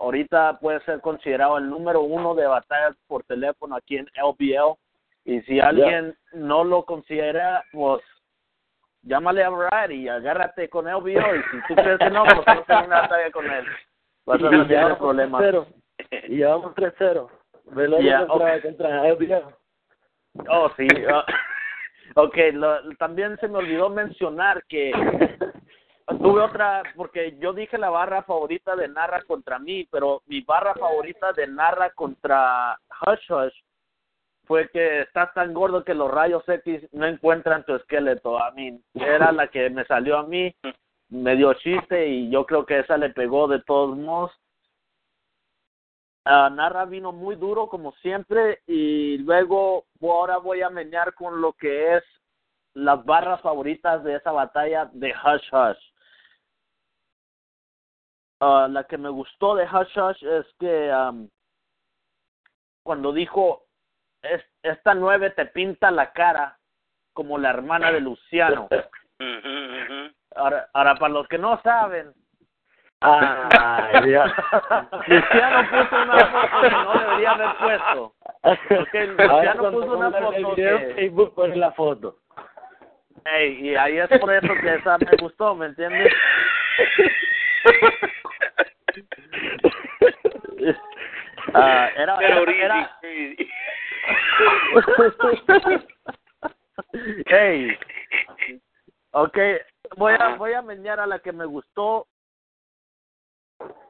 ahorita 0.00 0.58
puede 0.58 0.80
ser 0.80 1.00
considerado 1.00 1.58
el 1.58 1.68
número 1.68 2.00
uno 2.00 2.34
de 2.34 2.46
batallas 2.46 2.96
por 3.06 3.22
teléfono 3.24 3.76
aquí 3.76 3.98
en 3.98 4.08
LBL. 4.16 4.76
Y 5.24 5.42
si 5.42 5.60
alguien 5.60 6.16
no 6.32 6.64
lo 6.64 6.84
considera, 6.84 7.62
pues 7.72 8.02
llámale 9.02 9.44
a 9.44 9.50
Brad 9.50 9.90
y 9.90 10.08
agárrate 10.08 10.68
con 10.68 10.90
LBL. 10.90 11.36
Y 11.36 11.42
si 11.50 11.66
tú 11.68 11.74
crees 11.74 11.98
que 11.98 12.10
no, 12.10 12.24
pues 12.24 12.46
no 12.46 12.62
tengo 12.64 12.84
una 12.86 13.02
batalla 13.02 13.30
con 13.30 13.50
él. 13.50 13.64
Vas 14.26 14.42
a 14.42 14.50
tener 14.50 14.98
problemas. 14.98 15.44
Y 16.28 16.36
llevamos 16.36 16.74
3-0. 16.74 17.28
Velo 17.72 18.00
yeah, 18.00 18.26
contra, 18.26 18.60
contra 18.62 19.08
LBL. 19.12 19.54
Oh, 20.48 20.70
sí. 20.76 20.88
Uh, 21.06 21.22
ok, 22.20 22.36
lo, 22.54 22.96
también 22.96 23.36
se 23.38 23.48
me 23.48 23.58
olvidó 23.58 23.90
mencionar 23.90 24.64
que 24.68 24.90
tuve 26.18 26.40
otra, 26.40 26.82
porque 26.96 27.36
yo 27.38 27.52
dije 27.52 27.78
la 27.78 27.90
barra 27.90 28.22
favorita 28.22 28.76
de 28.76 28.88
Narra 28.88 29.22
contra 29.22 29.58
mí, 29.58 29.86
pero 29.90 30.22
mi 30.26 30.40
barra 30.40 30.74
favorita 30.74 31.32
de 31.32 31.46
Narra 31.46 31.90
contra 31.90 32.78
Hush 33.06 33.30
Hush 33.30 33.54
fue 34.44 34.68
que 34.70 35.02
estás 35.02 35.32
tan 35.34 35.54
gordo 35.54 35.84
que 35.84 35.94
los 35.94 36.10
rayos 36.10 36.42
X 36.48 36.88
no 36.92 37.06
encuentran 37.06 37.64
tu 37.64 37.74
esqueleto. 37.74 38.42
A 38.42 38.50
mí, 38.50 38.80
era 38.94 39.30
la 39.30 39.48
que 39.48 39.70
me 39.70 39.84
salió 39.84 40.18
a 40.18 40.24
mí, 40.24 40.54
me 41.08 41.36
dio 41.36 41.54
chiste 41.54 42.08
y 42.08 42.30
yo 42.30 42.44
creo 42.46 42.66
que 42.66 42.80
esa 42.80 42.96
le 42.96 43.10
pegó 43.10 43.46
de 43.46 43.62
todos 43.62 43.96
modos. 43.96 44.32
Uh, 46.26 46.52
Narra 46.52 46.84
vino 46.84 47.12
muy 47.12 47.36
duro 47.36 47.68
como 47.68 47.92
siempre 48.02 48.60
y 48.66 49.18
luego 49.18 49.84
ahora 50.02 50.36
voy 50.38 50.62
a 50.62 50.68
menear 50.68 51.14
con 51.14 51.40
lo 51.40 51.52
que 51.54 51.96
es 51.96 52.04
las 52.74 53.04
barras 53.04 53.40
favoritas 53.40 54.04
de 54.04 54.16
esa 54.16 54.32
batalla 54.32 54.90
de 54.92 55.12
Hush 55.12 55.48
Hush. 55.52 55.89
Uh, 58.40 58.68
la 58.68 58.84
que 58.84 58.96
me 58.96 59.10
gustó 59.10 59.54
de 59.54 59.64
Hush 59.64 59.98
Hush 59.98 60.24
es 60.24 60.46
que 60.58 60.90
um, 60.90 61.28
cuando 62.82 63.12
dijo 63.12 63.66
es, 64.22 64.42
esta 64.62 64.94
nueve 64.94 65.30
te 65.30 65.44
pinta 65.46 65.90
la 65.90 66.12
cara 66.12 66.58
como 67.12 67.36
la 67.36 67.50
hermana 67.50 67.92
de 67.92 68.00
Luciano. 68.00 68.68
Ahora, 70.36 70.70
ahora 70.72 70.94
para 70.94 71.12
los 71.12 71.26
que 71.26 71.38
no 71.38 71.60
saben, 71.60 72.14
Ah. 73.02 73.90
Luciano 75.06 75.70
puso 75.70 76.02
una 76.02 76.26
foto 76.26 76.60
que 76.60 76.70
no 76.70 76.92
debería 76.98 77.30
haber 77.30 77.56
puesto. 77.56 78.14
Porque 78.68 79.06
Luciano 79.06 79.72
puso 79.72 79.96
una 79.96 80.12
foto 80.12 80.54
que... 80.54 80.92
Facebook 80.96 81.34
pone 81.34 81.56
la 81.56 81.72
foto. 81.72 82.18
Ey, 83.24 83.68
y 83.68 83.76
ahí 83.76 83.98
es 83.98 84.08
por 84.18 84.32
eso 84.32 84.54
que 84.60 84.74
esa 84.74 84.98
me 84.98 85.16
gustó, 85.20 85.54
¿me 85.54 85.66
entiendes? 85.66 86.12
uh, 91.54 92.00
era, 92.00 92.16
Pero 92.18 92.50
era, 92.50 92.98
hey, 97.26 97.78
okay, 99.12 99.58
voy 99.96 100.14
a 100.18 100.36
voy 100.36 100.52
a 100.52 100.62
meñar 100.62 101.00
a 101.00 101.06
la 101.06 101.18
que 101.18 101.32
me 101.32 101.44
gustó 101.44 102.06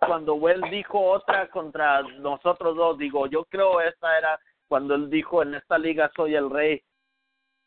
cuando 0.07 0.49
él 0.49 0.61
dijo 0.71 1.01
otra 1.01 1.49
contra 1.49 2.03
nosotros 2.03 2.77
dos, 2.77 2.99
digo, 2.99 3.27
yo 3.27 3.45
creo 3.45 3.81
esta 3.81 4.19
era 4.19 4.39
cuando 4.69 4.95
él 4.95 5.11
dijo 5.11 5.43
en 5.43 5.55
esta 5.55 5.79
liga 5.79 6.11
soy 6.15 6.35
el 6.35 6.51
rey, 6.51 6.83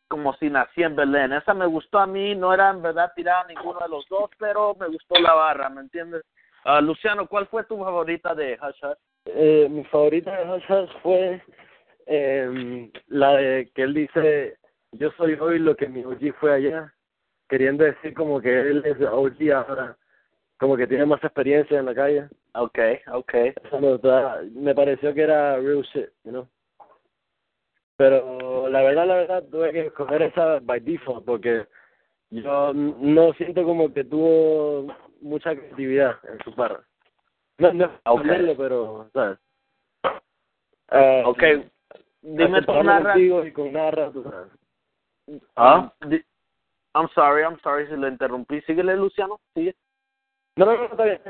como 0.08 0.34
si 0.36 0.50
nací 0.50 0.84
en 0.84 0.96
Belén. 0.96 1.34
Esa 1.34 1.54
me 1.54 1.66
gustó 1.66 2.00
a 2.00 2.08
mí, 2.08 2.36
no 2.36 2.54
era 2.54 2.70
en 2.70 2.82
verdad 2.82 3.12
tirada 3.16 3.46
ninguno 3.46 3.80
de 3.80 3.90
los 3.90 4.08
dos, 4.10 4.30
pero 4.38 4.76
me 4.76 4.88
gustó 4.88 5.20
la 5.20 5.34
barra, 5.34 5.70
¿me 5.70 5.82
entiendes? 5.82 6.24
Uh, 6.66 6.82
Luciano, 6.82 7.28
¿cuál 7.28 7.48
fue 7.48 7.66
tu 7.66 7.78
favorita 7.78 8.34
de 8.34 8.58
Hush 8.62 8.96
Eh, 9.26 9.68
mi 9.70 9.84
favorita 9.86 10.36
de 10.38 10.52
Hush 10.52 10.92
fue 11.02 11.42
eh, 12.08 12.92
la 13.08 13.36
de 13.38 13.72
que 13.74 13.84
él 13.84 13.94
dice, 13.94 14.58
yo 14.92 15.12
soy 15.12 15.34
hoy 15.34 15.60
lo 15.60 15.76
que 15.76 15.88
mi 15.88 16.04
OG 16.04 16.34
fue 16.40 16.54
allá, 16.54 16.94
queriendo 17.48 17.84
decir 17.84 18.14
como 18.14 18.42
que 18.42 18.60
él 18.60 18.84
es 18.86 19.00
OG 19.02 19.52
ahora 19.52 19.98
como 20.64 20.78
que 20.78 20.88
tiene 20.88 21.06
más 21.06 21.22
experiencia 21.22 21.78
en 21.78 21.86
la 21.86 21.94
calle. 21.94 22.30
Okay, 22.54 23.00
okay. 23.12 23.54
Me 24.54 24.74
pareció 24.74 25.14
que 25.14 25.24
era 25.24 25.58
real 25.58 25.84
shit, 25.94 26.08
you 26.24 26.32
know. 26.32 26.48
Pero 27.98 28.70
la 28.70 28.82
verdad, 28.82 29.06
la 29.06 29.16
verdad, 29.16 29.44
tuve 29.52 29.74
que 29.74 29.88
escoger 29.88 30.22
esa 30.22 30.60
by 30.60 30.80
default 30.80 31.26
porque 31.26 31.68
yo 32.30 32.74
no 32.74 33.34
siento 33.34 33.64
como 33.64 33.94
que 33.94 34.06
tuvo 34.06 34.88
mucha 35.22 35.54
creatividad 35.54 36.18
en 36.32 36.40
su 36.46 36.52
barra. 36.56 36.82
No, 37.60 37.74
no 37.74 37.92
okay. 38.06 38.56
pero, 38.56 39.10
¿sabes? 39.14 39.40
Uh, 40.92 41.28
okay. 41.30 41.70
Dime 42.22 42.62
tu 42.62 42.84
narra. 42.84 43.18
Y 43.18 43.52
con 43.52 43.72
narra, 43.74 44.12
tú 44.12 44.24
sabes. 44.24 44.52
Ah. 45.56 45.92
I'm 46.96 47.10
sorry, 47.16 47.44
I'm 47.44 47.60
sorry 47.62 47.88
si 47.88 47.96
lo 47.96 48.08
interrumpí. 48.08 48.62
Síguele, 48.62 48.96
Luciano. 48.96 49.40
Sigue. 49.56 49.76
No, 50.56 50.66
no, 50.66 50.78
no, 50.78 50.86
está 50.86 51.04
bien. 51.04 51.22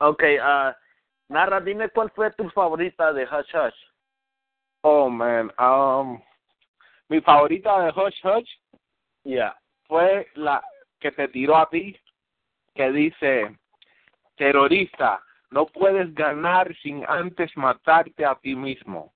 Ok, 0.00 0.22
uh, 0.22 0.72
Narra, 1.28 1.60
dime 1.60 1.88
cuál 1.90 2.10
fue 2.10 2.30
tu 2.32 2.48
favorita 2.50 3.12
de 3.12 3.24
Hush 3.24 3.54
Hush. 3.54 3.74
Oh, 4.82 5.08
man. 5.08 5.50
Um, 5.58 6.22
mi 7.08 7.20
favorita 7.20 7.84
de 7.84 7.90
Hush 7.90 8.20
Hush 8.24 8.50
yeah. 9.24 9.56
fue 9.86 10.26
la 10.34 10.62
que 11.00 11.12
te 11.12 11.28
tiró 11.28 11.56
a 11.56 11.68
ti, 11.68 11.98
que 12.74 12.90
dice, 12.90 13.58
terrorista, 14.36 15.20
no 15.50 15.66
puedes 15.66 16.12
ganar 16.14 16.74
sin 16.82 17.04
antes 17.08 17.56
matarte 17.56 18.24
a 18.24 18.34
ti 18.36 18.54
mismo. 18.54 19.12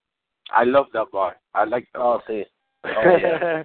I 0.50 0.64
love 0.64 0.88
that 0.92 1.10
bar. 1.12 1.36
I 1.54 1.64
like 1.64 1.88
that. 1.92 2.00
Oh, 2.00 2.22
sí. 2.26 2.44
Oh, 2.84 2.88
yeah. 3.20 3.64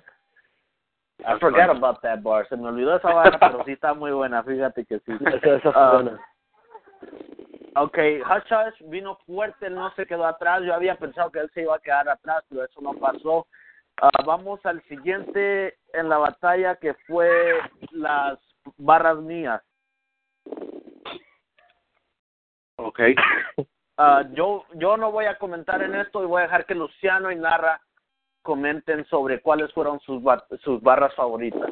I 1.26 1.40
forgot 1.40 1.70
about 1.70 2.02
that 2.02 2.24
bar. 2.24 2.46
Se 2.50 2.58
me 2.58 2.68
olvidó 2.68 2.98
esa 2.98 3.14
barra, 3.14 3.40
pero 3.40 3.64
sí 3.64 3.74
está 3.74 3.94
muy 3.94 4.12
buena. 4.12 4.44
Fíjate 4.44 4.86
que 4.86 5.00
sí. 5.00 5.12
Uh, 5.66 5.94
buena. 5.94 6.20
Ok, 7.76 7.98
Hush 7.98 8.52
Hush 8.52 8.90
vino 8.90 9.18
fuerte, 9.26 9.66
él 9.68 9.76
no 9.76 9.92
se 9.96 10.06
quedó 10.06 10.26
atrás. 10.26 10.62
Yo 10.64 10.74
había 10.74 10.96
pensado 10.96 11.32
que 11.32 11.40
él 11.40 11.50
se 11.54 11.62
iba 11.62 11.76
a 11.76 11.80
quedar 11.80 12.08
atrás, 12.08 12.44
pero 12.50 12.64
eso 12.66 12.82
no 12.82 12.94
pasó. 12.94 13.48
Uh, 14.02 14.26
vamos 14.26 14.64
al 14.66 14.82
siguiente 14.84 15.78
en 15.94 16.10
la 16.10 16.18
batalla 16.18 16.76
que 16.76 16.94
fue 17.08 17.60
las 17.92 18.38
barras 18.78 19.18
mías. 19.18 19.62
Okay. 22.78 23.16
Uh, 23.98 24.24
yo 24.34 24.66
yo 24.74 24.98
no 24.98 25.12
voy 25.12 25.26
a 25.26 25.38
comentar 25.38 25.84
en 25.84 25.94
esto 25.94 26.24
y 26.24 26.26
voy 26.26 26.40
a 26.40 26.46
dejar 26.46 26.66
que 26.66 26.74
Luciano 26.74 27.32
y 27.32 27.36
Narra 27.36 27.80
comenten 28.42 29.06
sobre 29.06 29.40
cuáles 29.40 29.72
fueron 29.74 30.00
sus, 30.00 30.22
sus 30.62 30.82
barras 30.82 31.14
favoritas. 31.16 31.70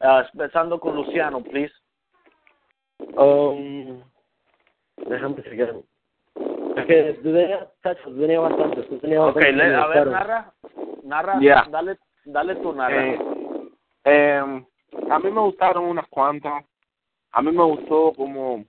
Uh, 0.00 0.22
empezando 0.32 0.80
con 0.80 0.96
Luciano, 0.96 1.42
please. 1.42 1.74
Um, 3.16 4.02
déjame 4.96 5.42
chequear. 5.42 5.74
Es 6.76 6.86
que 6.86 7.20
tú 7.22 7.32
tenías 7.32 8.42
bastante. 8.42 8.82
Tú 8.84 8.98
tenías 8.98 9.20
ok, 9.20 9.36
le, 9.36 9.74
a 9.74 9.86
ver, 9.86 10.06
narra. 10.06 10.52
Narra, 11.02 11.38
yeah. 11.40 11.66
dale, 11.70 11.98
dale 12.24 12.56
tu 12.56 12.72
narra. 12.72 13.06
Eh, 13.06 13.18
eh, 14.04 14.64
a 15.10 15.18
mí 15.18 15.30
me 15.30 15.40
gustaron 15.40 15.84
unas 15.84 16.06
cuantas. 16.08 16.64
A 17.32 17.42
mí 17.42 17.52
me 17.52 17.64
gustó 17.64 18.12
como 18.14 18.64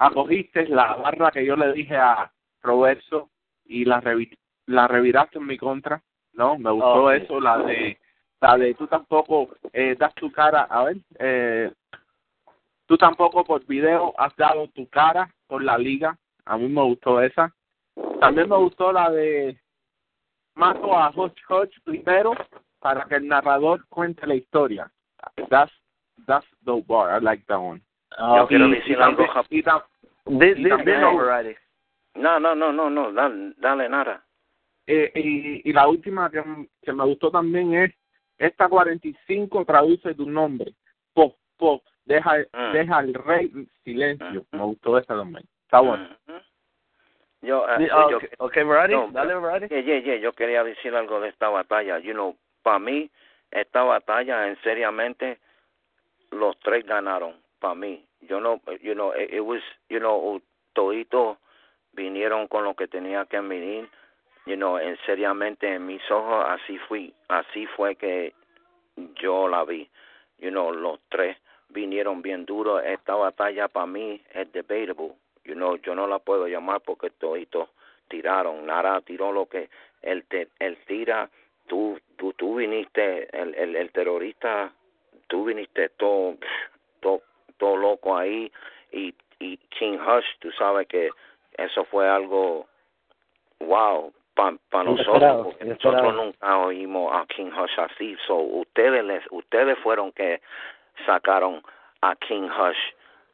acogiste 0.00 0.66
la 0.68 0.94
barra 0.96 1.30
que 1.30 1.44
yo 1.44 1.56
le 1.56 1.72
dije 1.72 1.96
a 1.96 2.32
Roberto 2.62 3.28
y 3.66 3.84
la 3.84 4.00
revi 4.00 4.30
la 4.66 4.86
reviraste 4.86 5.38
en 5.38 5.46
mi 5.46 5.58
contra, 5.58 6.02
¿no? 6.32 6.56
Me 6.56 6.70
gustó 6.70 7.10
eso, 7.10 7.40
la 7.40 7.58
de 7.58 7.98
la 8.40 8.56
de 8.56 8.74
tú 8.74 8.86
tampoco 8.86 9.50
eh, 9.72 9.96
das 9.98 10.14
tu 10.14 10.30
cara, 10.32 10.62
a 10.62 10.84
ver, 10.84 10.96
eh, 11.18 11.72
tú 12.86 12.96
tampoco 12.96 13.44
por 13.44 13.66
video 13.66 14.14
has 14.16 14.34
dado 14.36 14.68
tu 14.68 14.88
cara 14.88 15.28
por 15.46 15.62
la 15.62 15.76
liga, 15.76 16.16
a 16.46 16.56
mí 16.56 16.68
me 16.68 16.82
gustó 16.82 17.20
esa. 17.20 17.54
También 18.20 18.48
me 18.48 18.56
gustó 18.56 18.92
la 18.92 19.10
de 19.10 19.60
mato 20.54 20.96
a 20.96 21.10
Hodge 21.10 21.42
Hodge 21.48 21.78
primero 21.84 22.32
para 22.78 23.04
que 23.04 23.16
el 23.16 23.28
narrador 23.28 23.86
cuente 23.88 24.26
la 24.26 24.36
historia. 24.36 24.90
That's 25.50 25.72
that's 26.26 26.46
the 26.64 26.82
bar. 26.86 27.10
I 27.10 27.22
like 27.22 27.44
that 27.48 27.58
one. 27.58 27.82
Yo 28.18 28.46
quiero 28.48 28.68
decir 28.68 29.00
algo 29.00 29.26
rápido. 29.26 29.84
No, 32.14 32.40
no, 32.40 32.54
no, 32.54 32.72
no, 32.72 32.90
no, 32.90 33.12
dale, 33.12 33.54
dale 33.56 33.88
nada. 33.88 34.24
eh, 34.86 35.12
y, 35.14 35.70
y 35.70 35.72
la 35.72 35.86
última 35.86 36.30
que, 36.30 36.42
que 36.82 36.92
me 36.92 37.04
gustó 37.04 37.30
también 37.30 37.74
es 37.74 37.94
esta 38.38 38.68
45 38.68 39.64
traduce 39.64 40.14
tu 40.14 40.28
nombre. 40.28 40.72
Po, 41.14 41.36
po, 41.56 41.82
deja, 42.04 42.38
Mm. 42.52 42.72
deja 42.72 43.00
el 43.00 43.14
rey 43.14 43.50
en 43.54 43.70
silencio. 43.84 44.44
Mm. 44.50 44.56
Me 44.56 44.64
gustó 44.64 44.98
esa 44.98 45.14
también. 45.16 45.44
Está 45.64 45.80
bueno. 45.80 46.08
Ujú. 46.26 46.38
Yo, 47.42 47.66
eh, 47.68 47.84
eh, 47.84 47.88
ah, 47.92 48.06
yo, 48.10 48.16
ok, 48.18 48.24
okay, 48.38 48.64
no, 48.64 49.08
dale, 49.12 49.34
Variety. 49.34 49.74
yeah, 49.74 49.82
yeah, 49.82 49.98
yeah, 50.00 50.16
yo 50.16 50.32
quería 50.32 50.62
decir 50.64 50.94
algo 50.94 51.20
de 51.20 51.28
esta 51.28 51.48
batalla. 51.48 51.98
You 51.98 52.12
know, 52.12 52.36
para 52.62 52.78
mí, 52.78 53.10
esta 53.50 53.82
batalla, 53.82 54.48
en 54.48 54.56
seriamente, 54.62 55.38
los 56.32 56.58
tres 56.60 56.84
ganaron. 56.84 57.34
Para 57.60 57.74
mí, 57.74 58.04
yo 58.22 58.40
no, 58.40 58.60
you 58.82 58.94
know, 58.94 59.12
it, 59.12 59.32
it 59.32 59.40
was, 59.40 59.62
you 59.88 59.98
know, 59.98 60.40
todito 60.72 61.38
vinieron 61.92 62.48
con 62.48 62.64
lo 62.64 62.74
que 62.74 62.88
tenía 62.88 63.26
que 63.26 63.40
venir. 63.40 63.88
You 64.46 64.56
know, 64.56 64.78
en 64.78 64.96
seriamente, 65.04 65.68
en 65.68 65.86
mis 65.86 66.02
ojos, 66.10 66.44
así 66.48 66.78
fui, 66.88 67.14
así 67.28 67.66
fue 67.66 67.94
que 67.94 68.32
yo 69.16 69.46
la 69.48 69.64
vi. 69.64 69.88
You 70.38 70.50
know, 70.50 70.72
los 70.72 70.98
tres 71.10 71.36
vinieron 71.68 72.22
bien 72.22 72.46
duro. 72.46 72.80
Esta 72.80 73.14
batalla 73.14 73.68
para 73.68 73.86
mí 73.86 74.20
es 74.32 74.50
debatable. 74.52 75.12
You 75.44 75.54
know, 75.54 75.76
yo 75.76 75.94
no 75.94 76.06
la 76.06 76.18
puedo 76.18 76.48
llamar 76.48 76.80
porque 76.80 77.10
toditos 77.10 77.68
tiraron. 78.08 78.66
Nara 78.66 79.00
tiró 79.02 79.32
lo 79.32 79.46
que 79.46 79.68
él, 80.02 80.24
te, 80.24 80.48
él 80.58 80.78
tira. 80.86 81.28
Tú, 81.66 81.98
tú, 82.16 82.32
tú 82.32 82.56
viniste, 82.56 83.28
el, 83.36 83.54
el, 83.54 83.76
el 83.76 83.92
terrorista, 83.92 84.72
tú 85.28 85.44
viniste 85.44 85.90
todo, 85.90 86.36
todo, 87.00 87.22
todo 87.60 87.76
loco 87.76 88.16
ahí. 88.16 88.50
Y, 88.90 89.14
y 89.38 89.56
King 89.78 89.98
Hush, 89.98 90.26
tú 90.40 90.50
sabes 90.52 90.88
que 90.88 91.10
eso 91.56 91.84
fue 91.84 92.08
algo, 92.08 92.66
wow, 93.60 94.12
para 94.34 94.56
pa 94.70 94.82
nosotros, 94.82 95.44
porque 95.44 95.64
nosotros 95.64 96.14
nunca 96.14 96.58
oímos 96.58 97.12
a 97.14 97.26
King 97.26 97.50
Hush 97.56 97.78
así. 97.78 98.16
So, 98.26 98.36
ustedes, 98.36 99.04
les, 99.04 99.22
ustedes 99.30 99.78
fueron 99.78 100.10
que 100.12 100.40
sacaron 101.06 101.62
a 102.00 102.16
King 102.16 102.48
Hush 102.48 102.78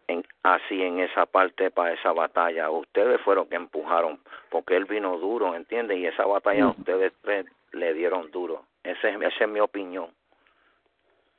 en, 0.08 0.24
así 0.42 0.82
en 0.82 1.00
esa 1.00 1.26
parte 1.26 1.70
para 1.70 1.92
esa 1.94 2.12
batalla. 2.12 2.70
Ustedes 2.70 3.20
fueron 3.22 3.48
que 3.48 3.56
empujaron, 3.56 4.20
porque 4.50 4.76
él 4.76 4.84
vino 4.84 5.16
duro, 5.18 5.54
¿entiendes? 5.54 5.98
Y 5.98 6.06
esa 6.06 6.26
batalla 6.26 6.66
Mm. 6.66 6.70
ustedes 6.80 7.12
tres 7.22 7.46
le 7.72 7.92
dieron 7.94 8.30
duro. 8.30 8.64
Ese, 8.82 9.10
es- 9.10 9.20
esa 9.22 9.44
es 9.44 9.50
mi 9.50 9.60
opinión. 9.60 10.08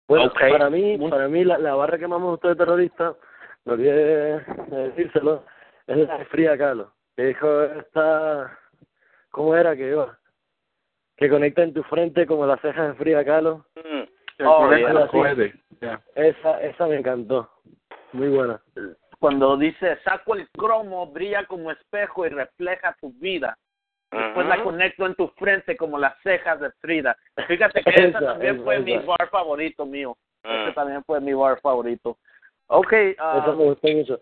Bueno, 0.08 0.32
para 0.34 0.70
mí, 0.70 0.98
para 1.10 1.28
mí 1.28 1.44
la, 1.44 1.58
la 1.58 1.76
barra 1.76 1.98
que 1.98 2.08
más 2.08 2.20
me 2.20 2.28
gustó 2.28 2.48
de 2.48 2.56
terrorista, 2.56 3.16
no 3.66 3.76
de 3.76 4.42
decírselo, 4.70 5.44
es 5.86 5.98
la 5.98 6.18
de 6.18 6.26
Frida 6.26 6.58
Kahlo. 6.58 6.94
Que 7.16 7.26
dijo 7.26 7.64
esta, 7.64 8.58
¿cómo 9.32 9.56
era 9.56 9.76
que 9.76 9.90
iba? 9.90 10.18
Que 11.18 11.30
conecta 11.30 11.64
en 11.64 11.74
tu 11.74 11.84
frente 11.84 12.26
como 12.26 12.46
las 12.46 12.62
cejas 12.62 12.90
de 12.90 12.94
Frida 12.94 13.26
Kahlo. 13.26 13.66
Mm. 13.76 14.04
El 14.38 14.46
Oh. 14.46 14.70
Yeah. 15.82 16.02
Esa, 16.16 16.62
esa 16.62 16.88
me 16.88 16.98
encantó. 16.98 17.50
Muy 18.14 18.30
buena. 18.30 18.62
Cuando 19.20 19.58
dice, 19.58 19.98
saco 20.04 20.36
el 20.36 20.48
cromo, 20.52 21.08
brilla 21.08 21.46
como 21.46 21.72
espejo 21.72 22.26
y 22.26 22.30
refleja 22.30 22.96
tu 23.02 23.12
vida. 23.14 23.58
Después 24.12 24.48
la 24.48 24.64
conecto 24.64 25.06
en 25.06 25.16
tu 25.16 25.28
frente 25.30 25.76
como 25.76 25.98
las 26.00 26.18
cejas 26.24 26.60
de 26.62 26.72
Frida. 26.80 27.18
Fíjate 27.48 27.84
que 27.84 27.90
Esa, 28.16 28.20
también 28.20 28.56
esa, 28.56 28.64
fue 28.64 28.80
mi 28.80 28.98
bar 28.98 29.30
favorito 29.30 29.86
mío. 29.86 30.16
Ese 30.44 30.72
Mm. 30.72 30.74
también 30.76 31.04
fue 31.04 31.20
mi 31.20 31.34
bar 31.34 31.60
favorito. 31.60 32.18
Ok, 32.68 32.94
ah, 33.20 33.40
Esa 33.44 33.52
me 33.56 33.64
gustó 33.66 33.88
mucho. 33.90 34.20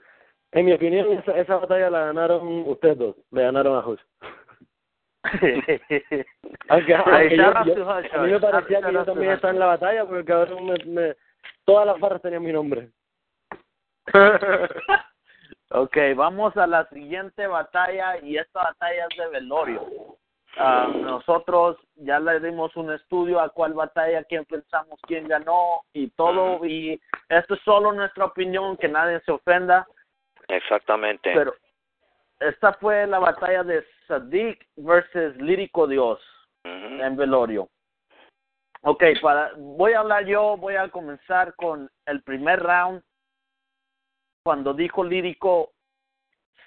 En 0.52 0.66
mi 0.66 0.74
opinión, 0.74 1.12
esa, 1.12 1.32
esa 1.38 1.58
batalla 1.58 1.90
la 1.90 2.06
ganaron 2.06 2.64
ustedes 2.68 2.98
dos. 2.98 3.16
Le 3.32 3.44
ganaron 3.44 3.76
a 3.78 3.80
Hush. 3.88 4.00
Aunque, 6.70 6.96
aunque 6.96 7.38
yo- 7.38 7.52
a 7.52 7.64
mí 7.64 8.32
me 8.32 8.40
parecía 8.40 8.82
que 8.82 8.94
yo 8.94 9.06
también 9.06 9.32
estaba 9.34 9.54
en 9.54 9.60
la 9.60 9.66
batalla 9.66 10.06
porque 10.06 10.26
cabrón 10.26 10.66
me, 10.68 10.76
me, 10.86 11.16
todas 11.66 11.86
las 11.88 12.00
barras 12.00 12.22
tenían 12.22 12.44
mi 12.44 12.52
nombre. 12.54 12.90
ok, 15.82 15.98
vamos 16.16 16.56
a 16.58 16.68
la 16.68 16.88
siguiente 16.90 17.48
batalla 17.48 18.18
y 18.22 18.38
esta 18.38 18.64
batalla 18.64 19.08
es 19.10 19.18
de 19.18 19.28
velorio. 19.28 20.18
Ah, 20.58 20.88
nosotros 20.90 21.78
ya 21.96 22.20
le 22.20 22.40
dimos 22.40 22.76
un 22.78 22.92
estudio 22.94 23.42
a 23.42 23.50
cuál 23.50 23.74
batalla, 23.74 24.24
quién 24.24 24.46
pensamos 24.46 25.00
quién 25.06 25.28
ganó 25.28 25.82
y 25.92 26.10
todo. 26.12 26.66
Y 26.66 27.00
esto 27.28 27.56
es 27.56 27.62
solo 27.62 27.92
nuestra 27.92 28.26
opinión, 28.26 28.78
que 28.78 28.88
nadie 28.88 29.20
se 29.26 29.34
ofenda. 29.34 29.86
Exactamente. 30.48 31.34
Pero 31.34 31.54
esta 32.40 32.74
fue 32.74 33.06
la 33.08 33.20
batalla 33.20 33.64
de 33.64 33.86
Sadiq 34.08 34.66
versus 34.78 35.36
Lírico 35.38 35.88
Dios 35.88 36.20
en 36.64 37.16
velorio. 37.16 37.70
Ok, 38.82 39.04
para, 39.22 39.52
voy 39.58 39.94
a 39.94 40.00
hablar 40.00 40.26
yo, 40.26 40.58
voy 40.58 40.76
a 40.76 40.90
comenzar 40.90 41.54
con 41.56 41.90
el 42.06 42.22
primer 42.22 42.62
round. 42.62 43.02
Cuando 44.46 44.76
dijo 44.76 45.04
Lírico, 45.04 45.72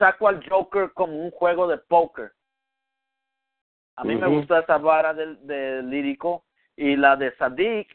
saco 0.00 0.26
al 0.26 0.44
Joker 0.48 0.90
como 0.94 1.12
un 1.16 1.30
juego 1.30 1.68
de 1.68 1.78
póker. 1.78 2.32
A 3.94 4.02
mí 4.02 4.16
me 4.16 4.26
Ujú. 4.26 4.38
gustó 4.38 4.58
esa 4.58 4.78
vara 4.78 5.14
del 5.14 5.46
de 5.46 5.84
Lírico. 5.84 6.42
Y 6.76 6.96
la 6.96 7.14
de 7.14 7.30
Sadiq, 7.36 7.88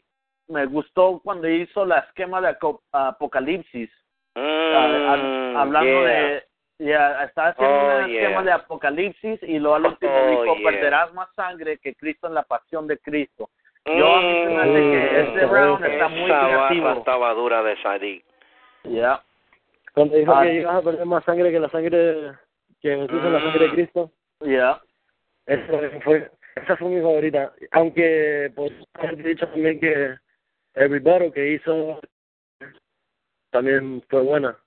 me 0.48 0.66
gustó 0.68 1.20
cuando 1.22 1.50
hizo 1.50 1.84
la 1.86 2.00
esquema 2.00 2.40
de 2.40 2.56
Apocalipsis. 2.94 3.90
Mm, 4.36 5.58
hablando 5.58 5.92
yeah. 5.92 6.10
de 6.10 6.44
ya 6.80 7.24
estaba 7.26 7.50
haciendo 7.50 7.76
Oh, 7.76 7.98
un 7.98 8.04
esquema 8.10 8.30
yeah. 8.30 8.42
de 8.42 8.52
apocalipsis 8.54 9.44
y 9.44 9.60
luego 9.60 9.76
al 9.76 9.86
último 9.86 10.12
Oh, 10.12 10.30
dijo 10.30 10.56
perderás 10.64 11.14
más 11.14 11.32
sangre 11.36 11.78
que 11.78 11.94
Cristo 11.94 12.28
en 12.28 12.34
la 12.34 12.42
pasión 12.42 12.88
de 12.88 12.98
Cristo 12.98 13.52
yo 13.86 14.16
a 14.16 14.22
mí 14.22 14.46
me 14.48 14.62
hace 14.62 14.74
que 14.74 15.22
ese 15.22 15.46
round 15.46 15.86
está 15.86 16.08
muy 16.08 16.32
creativo 16.32 16.90
estaba 16.94 17.34
dura 17.36 17.62
de 17.62 17.80
Sadiq. 17.84 18.26
ya 18.86 19.22
Cuando 19.94 20.16
dijo 20.16 20.34
Ah. 20.34 20.44
que 20.44 20.54
ibas 20.56 20.76
a 20.76 20.82
perder 20.82 21.06
más 21.06 21.24
sangre 21.24 21.52
que 21.52 21.60
la 21.60 21.70
sangre 21.70 22.34
que 22.82 22.90
Jesús 22.98 23.24
en 23.24 23.34
la 23.34 23.40
sangre 23.40 23.66
de 23.68 23.72
Cristo, 23.74 24.12
ya 24.42 24.82
esa 25.46 26.00
fue, 26.04 26.32
esa 26.56 26.78
fue 26.78 26.90
mi 26.90 27.02
favorita. 27.02 27.54
Aunque 27.72 28.52
por 28.56 28.72
haber 28.96 29.18
dicho 29.24 29.48
también 29.48 29.80
que 29.80 29.94
el 29.94 30.20
rebuttal 30.76 31.32
que 31.32 31.54
hizo 31.54 32.00
también 33.52 34.02
fue 34.10 34.22
buena. 34.24 34.58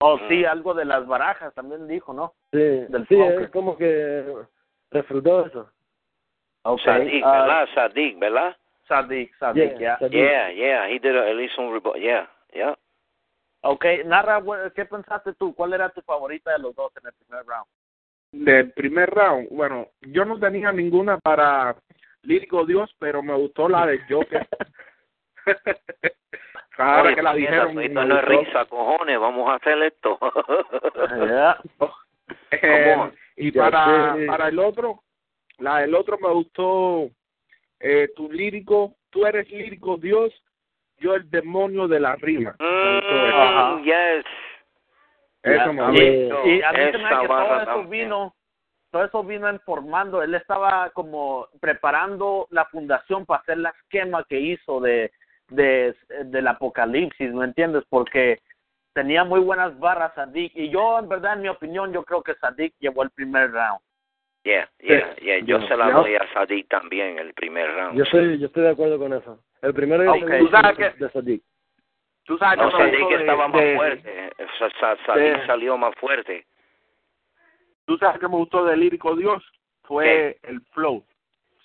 oh 0.00 0.16
Mm. 0.16 0.28
sí 0.28 0.44
algo 0.44 0.74
de 0.74 0.84
las 0.84 1.04
barajas 1.08 1.52
también 1.54 1.88
dijo 1.88 2.12
no 2.12 2.32
Sí, 2.52 2.58
Del 2.58 3.06
sí, 3.08 3.16
poker. 3.16 3.42
es 3.42 3.50
como 3.50 3.76
que 3.76 4.24
refrutó 4.92 5.44
eso. 5.46 5.70
okay 6.62 6.84
Sadiq, 6.84 7.24
ah, 7.24 7.32
¿verdad? 7.42 7.68
Sadiq, 7.74 8.18
¿verdad? 8.20 8.56
Sadiq 8.86 9.34
Sadiq 9.38 9.72
Yeah, 9.72 9.78
ya 9.80 9.98
Sadiq. 9.98 10.12
Yeah, 10.14 10.50
yeah, 10.52 10.88
he 10.88 10.98
did 11.00 11.16
a, 11.16 11.28
él 11.28 11.40
hizo 11.40 11.60
un 11.62 11.74
rebo- 11.74 11.96
yeah, 11.98 12.30
yeah. 12.54 12.76
Okay 13.62 14.04
narra 14.04 14.42
qué 14.74 14.84
pensaste 14.84 15.32
tú 15.34 15.54
cuál 15.54 15.72
era 15.74 15.88
tu 15.90 16.00
favorita 16.02 16.52
de 16.52 16.58
los 16.58 16.74
dos 16.74 16.92
en 17.00 17.06
el 17.06 17.12
primer 17.14 17.46
round 17.46 17.66
Del 18.32 18.72
primer 18.72 19.10
round, 19.10 19.48
bueno, 19.50 19.88
yo 20.02 20.24
no 20.24 20.38
tenía 20.38 20.70
ninguna 20.72 21.18
para 21.18 21.76
Lírico 22.22 22.66
Dios, 22.66 22.94
pero 22.98 23.22
me 23.22 23.34
gustó 23.34 23.68
la 23.68 23.86
de 23.86 24.00
Joker. 24.08 24.46
Ahora 26.78 27.02
Oye, 27.08 27.14
que 27.16 27.22
la 27.22 27.34
dijeron, 27.34 27.74
no 27.74 28.18
es 28.18 28.24
risa, 28.24 28.64
cojones, 28.66 29.18
vamos 29.18 29.48
a 29.50 29.54
hacer 29.54 29.82
esto. 29.82 30.18
ya 31.26 31.58
Eh, 32.50 33.12
y 33.36 33.52
Ya 33.52 33.62
para, 33.70 34.14
sé. 34.14 34.26
para 34.26 34.48
el 34.48 34.58
otro, 34.58 35.02
la 35.58 35.78
del 35.80 35.94
otro 35.94 36.18
me 36.18 36.30
gustó 36.32 37.10
eh, 37.80 38.08
tu 38.16 38.30
lírico, 38.30 38.94
tú 39.10 39.26
eres 39.26 39.50
lírico 39.50 39.96
Dios, 39.96 40.32
yo 40.98 41.14
el 41.14 41.28
demonio 41.30 41.88
de 41.88 42.00
la 42.00 42.16
rima. 42.16 42.54
Mm, 42.58 43.82
yes. 43.84 44.24
Eso 45.42 45.72
me 45.72 45.82
y, 45.82 46.62
a 46.62 46.72
mí 46.72 46.78
se 46.90 46.98
me 46.98 47.08
hace 47.08 47.20
que 47.20 47.28
todo 47.28 47.62
eso 47.62 47.84
vino, 47.84 48.34
todo 48.90 49.04
eso 49.04 49.24
vino 49.24 49.50
informando. 49.50 50.22
Él 50.22 50.34
estaba 50.34 50.90
como 50.90 51.46
preparando 51.60 52.46
la 52.50 52.64
fundación 52.66 53.24
para 53.24 53.40
hacer 53.40 53.58
la 53.58 53.70
esquema 53.70 54.24
que 54.28 54.40
hizo 54.40 54.80
de, 54.80 55.12
de 55.48 55.94
del 56.24 56.48
apocalipsis, 56.48 57.32
¿me 57.32 57.44
entiendes? 57.44 57.84
Porque 57.88 58.40
tenía 58.94 59.22
muy 59.24 59.40
buenas 59.40 59.78
barras 59.78 60.12
Sadik 60.14 60.52
y 60.56 60.70
yo 60.70 60.98
en 60.98 61.08
verdad 61.08 61.34
en 61.34 61.42
mi 61.42 61.48
opinión 61.48 61.92
yo 61.92 62.02
creo 62.02 62.22
que 62.22 62.34
Sadik 62.34 62.74
llevó 62.80 63.04
el 63.04 63.10
primer 63.10 63.52
round. 63.52 63.80
Yeah, 64.44 64.68
yeah, 64.80 65.14
yeah. 65.16 65.38
Yo 65.40 65.58
Yo- 65.58 65.68
se 65.68 65.76
la 65.76 65.90
doy 65.90 66.14
a 66.14 66.32
Sadiq 66.32 66.68
también 66.68 67.18
el 67.18 67.34
primer 67.34 67.70
round. 67.74 67.98
Yo 67.98 68.04
estoy, 68.04 68.38
yo 68.38 68.46
estoy 68.46 68.62
de 68.62 68.70
acuerdo 68.70 68.98
con 68.98 69.12
eso. 69.12 69.38
El 69.62 69.74
primero 69.74 70.04
y 70.04 70.06
el 70.06 70.10
Ok. 70.24 70.30
segundo 70.30 70.44
Tú 70.44 70.50
sabes 70.50 70.76
que- 70.78 71.04
de 71.04 71.10
Sadiq. 71.10 71.42
Tú 72.24 72.38
sabes 72.38 72.58
No, 72.58 72.76
que 72.76 72.84
de- 72.84 73.14
estaba 73.20 73.48
más 73.48 73.60
de- 73.62 73.76
fuerte. 73.76 74.30
De- 75.14 75.46
salió 75.46 75.76
más 75.78 75.94
fuerte. 75.96 76.46
Tú 77.86 77.96
sabes 77.96 78.20
que 78.20 78.28
me 78.28 78.36
gustó 78.36 78.64
de 78.66 78.76
lírico 78.76 79.16
Dios 79.16 79.42
fue 79.84 80.38
el 80.42 80.60
flow. 80.72 81.02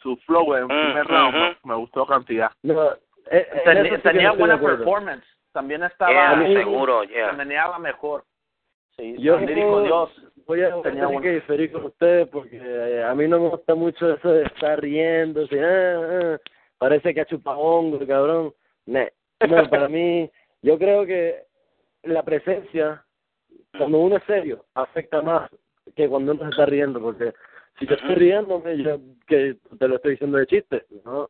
Su 0.02 0.16
flow 0.26 0.56
en 0.56 0.66
Mm, 0.66 0.68
primer 0.70 1.08
round 1.08 1.36
ujú. 1.36 1.44
me- 1.46 1.58
me 1.64 1.76
gustó 1.76 2.06
cantidad. 2.06 2.52
No, 2.64 2.92
Eh, 3.32 3.48
Ten- 3.64 3.86
sí 3.86 3.92
no 3.92 4.00
tenía 4.02 4.32
de 4.32 4.38
buena 4.38 4.60
performance. 4.60 5.26
También 5.54 5.82
estaba. 5.84 6.12
Yeah, 6.12 6.36
mí- 6.36 6.54
seguro, 6.56 7.06
yeah. 7.06 7.30
Se 7.30 7.38
meneaba 7.38 7.80
mejor. 7.80 8.26
Sí, 8.98 9.16
Yo 9.18 9.40
Lírico 9.40 9.82
Dios. 9.82 10.30
voy 10.46 10.62
a 10.62 10.82
tener 10.82 11.22
que 11.22 11.32
diferir 11.36 11.72
con 11.72 11.86
ustedes 11.86 12.28
porque 12.28 12.60
eh, 12.62 13.02
a 13.04 13.16
mí 13.16 13.26
no 13.30 13.40
me 13.40 13.48
gusta 13.50 13.76
mucho 13.76 14.14
eso 14.14 14.30
de 14.30 14.44
estar 14.44 14.80
riendo, 14.82 15.44
así, 15.44 15.58
ah, 15.58 16.36
ah, 16.36 16.38
parece 16.84 17.14
que 17.14 17.22
ha 17.22 17.26
chupado 17.26 17.60
hongo, 17.60 18.06
cabrón. 18.06 18.54
No, 18.86 19.70
para 19.70 19.88
mí, 19.88 20.30
yo 20.62 20.78
creo 20.78 21.06
que 21.06 21.44
la 22.04 22.24
presencia, 22.24 23.02
cuando 23.78 24.00
uno 24.00 24.18
es 24.18 24.24
serio, 24.26 24.66
afecta 24.74 25.22
más 25.22 25.50
que 25.96 26.10
cuando 26.10 26.34
uno 26.34 26.44
se 26.44 26.50
está 26.50 26.66
riendo, 26.66 27.00
porque 27.00 27.34
si 27.80 27.86
yo 27.88 27.96
estoy 27.96 28.16
riéndome, 28.16 28.78
yo 28.84 29.00
que 29.28 29.56
te 29.80 29.88
lo 29.88 29.96
estoy 29.96 30.12
diciendo 30.12 30.38
de 30.38 30.46
chiste, 30.48 30.86
¿no? 31.06 31.30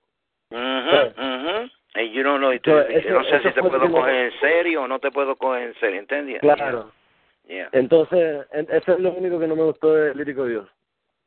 Mhm, 0.49 1.13
mhm. 1.17 1.69
And 1.95 2.11
you 2.11 2.23
don't 2.23 2.39
know, 2.39 2.51
So, 2.53 2.89
yo 2.89 2.97
eso- 2.97 3.09
no 3.11 3.23
sé 3.25 3.35
eso 3.35 3.49
si 3.49 3.53
te 3.53 3.61
puedo 3.61 3.77
lo 3.77 3.91
coger 3.91 4.15
en 4.15 4.39
serio 4.39 4.81
o 4.83 4.87
no 4.87 4.97
te 4.97 5.11
puedo 5.11 5.35
coger 5.35 5.67
en 5.67 5.75
serio, 5.75 5.99
¿entiendes? 5.99 6.39
Claro. 6.41 6.91
Yeah. 7.47 7.69
Entonces, 7.73 8.47
en- 8.53 8.67
eso 8.71 8.93
es 8.93 8.99
lo 8.99 9.11
único 9.13 9.37
que 9.37 9.45
no 9.47 9.55
me 9.55 9.63
gustó 9.65 9.93
de 9.93 10.15
Lírico 10.15 10.45
Dios. 10.47 10.67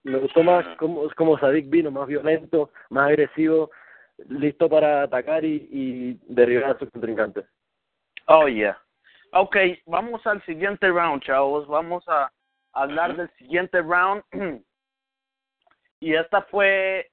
Me 0.03 0.19
gustó 0.19 0.43
más 0.43 0.67
como, 0.79 1.09
como 1.15 1.39
Sadik 1.39 1.69
vino, 1.69 1.93
más 1.93 2.09
violento, 2.09 2.71
más 2.91 3.09
agresivo, 3.11 3.71
listo 4.29 4.69
para 4.69 5.03
atacar 5.03 5.45
y, 5.45 5.69
y 5.71 6.21
derribar 6.29 6.71
a 6.71 6.79
sus 6.79 6.91
contrincantes. 6.91 7.45
Oh, 8.27 8.49
yeah. 8.49 8.79
Ok, 9.33 9.57
vamos 9.87 10.27
al 10.27 10.43
siguiente 10.45 10.89
round, 10.89 11.23
chavos. 11.23 11.67
Vamos 11.67 12.05
a 12.09 12.31
hablar 12.73 13.17
del 13.17 13.31
siguiente 13.37 13.83
round. 13.83 14.23
y 16.01 16.15
esta 16.15 16.43
fue. 16.43 17.11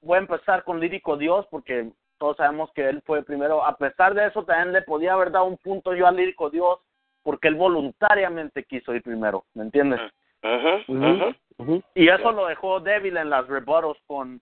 Voy 0.00 0.16
a 0.16 0.20
empezar 0.20 0.64
con 0.64 0.80
Lírico 0.80 1.16
Dios 1.16 1.46
porque 1.50 1.92
todos 2.18 2.36
sabemos 2.36 2.72
que 2.72 2.88
él 2.88 3.02
fue 3.04 3.22
primero. 3.22 3.64
A 3.64 3.76
pesar 3.76 4.14
de 4.14 4.26
eso, 4.26 4.44
también 4.44 4.72
le 4.72 4.82
podía 4.82 5.12
haber 5.12 5.30
dado 5.30 5.44
un 5.44 5.58
punto 5.58 5.94
yo 5.94 6.06
a 6.06 6.12
Lírico 6.12 6.50
Dios 6.50 6.80
porque 7.22 7.48
él 7.48 7.54
voluntariamente 7.54 8.64
quiso 8.64 8.94
ir 8.94 9.02
primero. 9.02 9.44
¿Me 9.54 9.62
entiendes? 9.62 10.00
Mhm. 10.42 11.34
ujú. 11.58 11.82
Y 11.94 12.08
eso 12.08 12.32
lo 12.32 12.46
dejó 12.46 12.80
débil 12.80 13.16
en 13.16 13.30
las 13.30 13.46
rebuttals 13.46 13.98
con, 14.06 14.40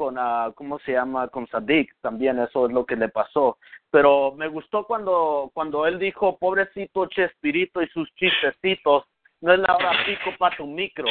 con 0.00 0.16
ah, 0.16 0.50
¿cómo 0.54 0.78
se 0.78 0.92
llama? 0.92 1.28
Con 1.28 1.46
Sadik, 1.48 1.94
también 2.00 2.38
eso 2.38 2.64
es 2.64 2.72
lo 2.72 2.86
que 2.86 2.96
le 2.96 3.10
pasó. 3.10 3.58
Pero 3.90 4.32
me 4.34 4.48
gustó 4.48 4.84
cuando, 4.86 5.50
cuando 5.52 5.86
él 5.86 5.98
dijo, 5.98 6.38
pobrecito 6.38 7.04
Chespirito 7.04 7.82
y 7.82 7.88
sus 7.88 8.10
chistecitos, 8.14 9.04
no 9.42 9.52
es 9.52 9.58
la 9.58 9.76
hora 9.76 9.92
pico 10.06 10.30
para 10.38 10.56
tu 10.56 10.66
micro. 10.66 11.04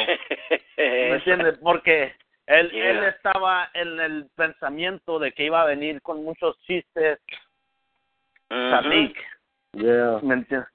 ¿Me 0.76 1.14
entiendes? 1.14 1.56
Porque 1.62 2.16
él, 2.46 2.68
Yeah. 2.72 2.90
él 2.90 3.04
estaba 3.04 3.70
en 3.74 4.00
el 4.00 4.26
pensamiento 4.34 5.20
de 5.20 5.30
que 5.30 5.44
iba 5.44 5.62
a 5.62 5.66
venir 5.66 6.02
con 6.02 6.24
muchos 6.24 6.58
chistes 6.62 7.20
Mhm. 8.50 8.70
Sadik. 8.70 9.16
Yeah. 9.74 10.18
¿Me 10.24 10.34
entiendes? 10.34 10.68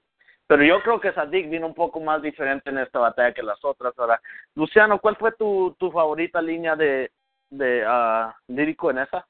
Pero 0.46 0.62
yo 0.62 0.80
creo 0.82 0.98
que 1.00 1.12
Sadik 1.12 1.50
vino 1.50 1.66
un 1.66 1.74
poco 1.74 2.00
más 2.00 2.22
diferente 2.22 2.70
en 2.70 2.78
esta 2.78 2.98
batalla 2.98 3.34
que 3.34 3.42
las 3.42 3.62
otras. 3.62 3.92
Ahora, 3.98 4.18
Luciano, 4.54 4.98
¿cuál 5.00 5.16
fue 5.16 5.32
tu, 5.32 5.76
tu 5.78 5.90
favorita 5.90 6.40
línea 6.40 6.76
de, 6.76 7.10
de 7.50 7.84
ah, 7.86 8.36
lírico 8.48 8.90
en 8.90 8.98
esa? 8.98 9.26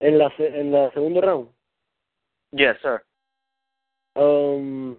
En 0.00 0.18
la 0.18 0.32
en 0.38 0.72
la 0.72 0.90
segundo 0.90 1.20
round, 1.20 1.50
Yes, 2.52 2.76
sir. 2.82 3.02
um, 4.16 4.96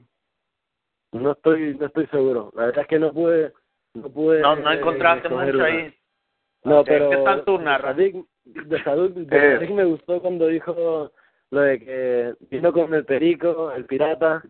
no 1.12 1.32
estoy 1.32 1.76
no 1.76 1.86
estoy 1.86 2.08
seguro. 2.08 2.52
La 2.56 2.66
verdad 2.68 2.82
es 2.82 2.88
que 2.88 3.00
no 3.00 3.14
pude 3.14 3.54
no 3.94 4.10
pude. 4.10 4.42
No, 4.42 4.56
no 4.56 4.72
eh, 4.72 4.76
encontraste 4.76 5.28
escoger 5.28 5.54
mucho 5.54 5.58
una. 5.58 5.66
ahí. 5.68 5.94
No, 6.64 6.84
pero 6.84 7.10
¿qué 7.10 7.18
tal 7.18 7.64
Narra? 7.64 7.90
Sadik, 7.90 8.26
de 8.44 8.84
Sadik, 8.84 9.14
de 9.14 9.38
Eh. 9.38 9.54
Sadik 9.56 9.72
me 9.72 9.86
gustó 9.86 10.22
cuando 10.22 10.48
dijo 10.48 11.12
lo 11.52 11.60
de 11.62 11.80
que 11.80 12.34
vino 12.50 12.74
con 12.74 12.94
el 12.94 13.06
perico, 13.06 13.72
el 13.72 13.86
pirata, 13.86 14.44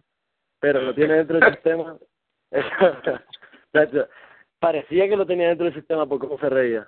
pero 0.60 0.82
lo 0.82 0.96
tiene 0.96 1.16
dentro 1.16 1.40
del 1.40 1.54
sistema. 1.56 1.98
Parecía 4.60 5.10
que 5.10 5.18
lo 5.18 5.26
tenía 5.26 5.50
dentro 5.50 5.66
del 5.66 5.76
sistema 5.76 6.08
por 6.08 6.20
cómo 6.20 6.40
se 6.40 6.50
reía. 6.50 6.88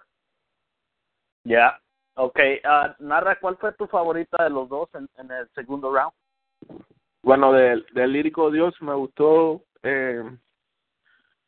Ya. 1.43 1.79
Okay, 2.15 2.59
ah, 2.63 2.95
narra, 2.99 3.39
¿cuál 3.39 3.57
fue 3.57 3.73
tu 3.73 3.85
favorita 3.87 4.43
de 4.43 4.49
los 4.49 4.67
dos 4.69 4.89
en, 4.95 5.07
en 5.17 5.31
el 5.31 5.47
segundo 5.49 5.93
round? 5.93 6.13
Bueno, 7.21 7.51
del, 7.51 7.85
del 7.93 8.11
lírico 8.11 8.49
Dios 8.49 8.73
me 8.81 8.93
gustó. 8.93 9.61
Eh, 9.83 10.23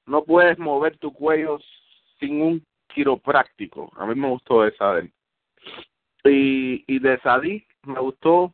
no 0.05 0.23
puedes 0.23 0.59
mover 0.59 0.97
tu 0.97 1.11
cuello 1.11 1.59
sin 2.19 2.41
un 2.41 2.65
quiropráctico. 2.87 3.91
A 3.95 4.05
mí 4.05 4.15
me 4.15 4.29
gustó 4.29 4.65
esa 4.65 4.93
de 4.93 5.01
él. 5.01 5.13
Y, 6.25 6.83
y 6.87 6.99
de 6.99 7.19
Sadik 7.21 7.67
me 7.83 7.99
gustó. 7.99 8.53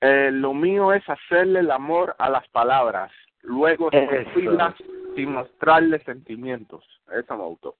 Eh, 0.00 0.30
lo 0.32 0.54
mío 0.54 0.92
es 0.92 1.02
hacerle 1.08 1.60
el 1.60 1.70
amor 1.70 2.14
a 2.18 2.30
las 2.30 2.46
palabras, 2.48 3.10
luego 3.42 3.90
Eso. 3.90 4.12
escupirlas 4.12 4.74
sin 5.16 5.32
mostrarle 5.32 5.98
sentimientos. 6.00 6.84
Esa 7.10 7.36
me 7.36 7.44
gustó. 7.44 7.76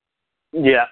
Ya. 0.52 0.90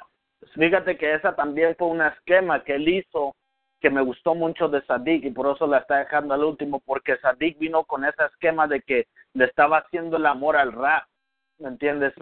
Fíjate 0.55 0.97
que 0.97 1.15
esa 1.15 1.35
también 1.35 1.75
fue 1.77 1.89
un 1.89 2.03
esquema 2.03 2.63
que 2.63 2.75
él 2.75 2.89
hizo 2.89 3.35
que 3.81 3.91
me 3.91 4.01
gustó 4.01 4.35
mucho 4.35 4.69
de 4.69 4.83
Sadik 4.83 5.25
y 5.25 5.31
por 5.31 5.55
eso 5.55 5.67
la 5.67 5.79
está 5.79 5.99
dejando 5.99 6.35
al 6.35 6.45
último 6.45 6.81
porque 6.81 7.19
Sadik 7.19 7.59
vino 7.59 7.85
con 7.85 8.05
ese 8.05 8.25
esquema 8.25 8.67
de 8.67 8.81
que 8.83 9.07
le 9.35 9.45
estaba 9.45 9.79
haciendo 9.79 10.17
el 10.17 10.27
amor 10.27 10.57
al 10.57 10.73
rap, 10.73 11.05
¿me 11.59 11.69
entiendes? 11.69 12.15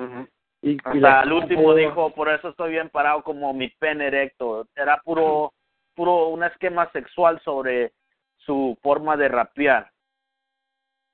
Y, 0.63 0.73
y 0.73 0.79
Hasta 0.79 0.95
la- 0.99 1.21
al 1.21 1.33
último 1.33 1.75
dijo, 1.75 2.11
por 2.11 2.29
eso 2.29 2.49
estoy 2.49 2.73
bien 2.73 2.89
parado 2.91 3.23
como 3.23 3.53
mi 3.55 3.69
pene 3.69 4.07
erecto. 4.09 4.67
Era 4.75 5.01
puro, 5.05 5.53
puro 5.95 6.29
un 6.29 6.43
esquema 6.43 6.91
sexual 6.93 7.41
sobre 7.43 7.93
su 8.39 8.77
forma 8.83 9.17
de 9.17 9.29
rapear. 9.29 9.91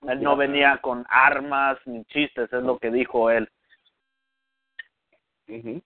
Él 0.03 0.23
no 0.23 0.37
venía 0.37 0.79
con 0.79 1.05
armas 1.11 1.79
ni 1.85 2.05
chistes, 2.07 2.51
es 2.51 2.63
lo 2.63 2.79
que 2.79 2.91
dijo 2.91 3.31
él. 3.31 3.49
Ujú. 5.49 5.83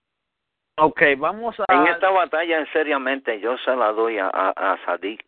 Ok, 0.77 1.01
vamos 1.17 1.55
a... 1.59 1.73
En 1.73 1.87
esta 1.87 2.09
batalla, 2.09 2.59
en 2.59 2.67
seriamente, 2.73 3.39
yo 3.39 3.57
se 3.59 3.75
la 3.75 3.91
doy 3.93 4.17
a, 4.17 4.27
a, 4.27 4.49
a 4.73 4.85
Sadik. 4.85 5.23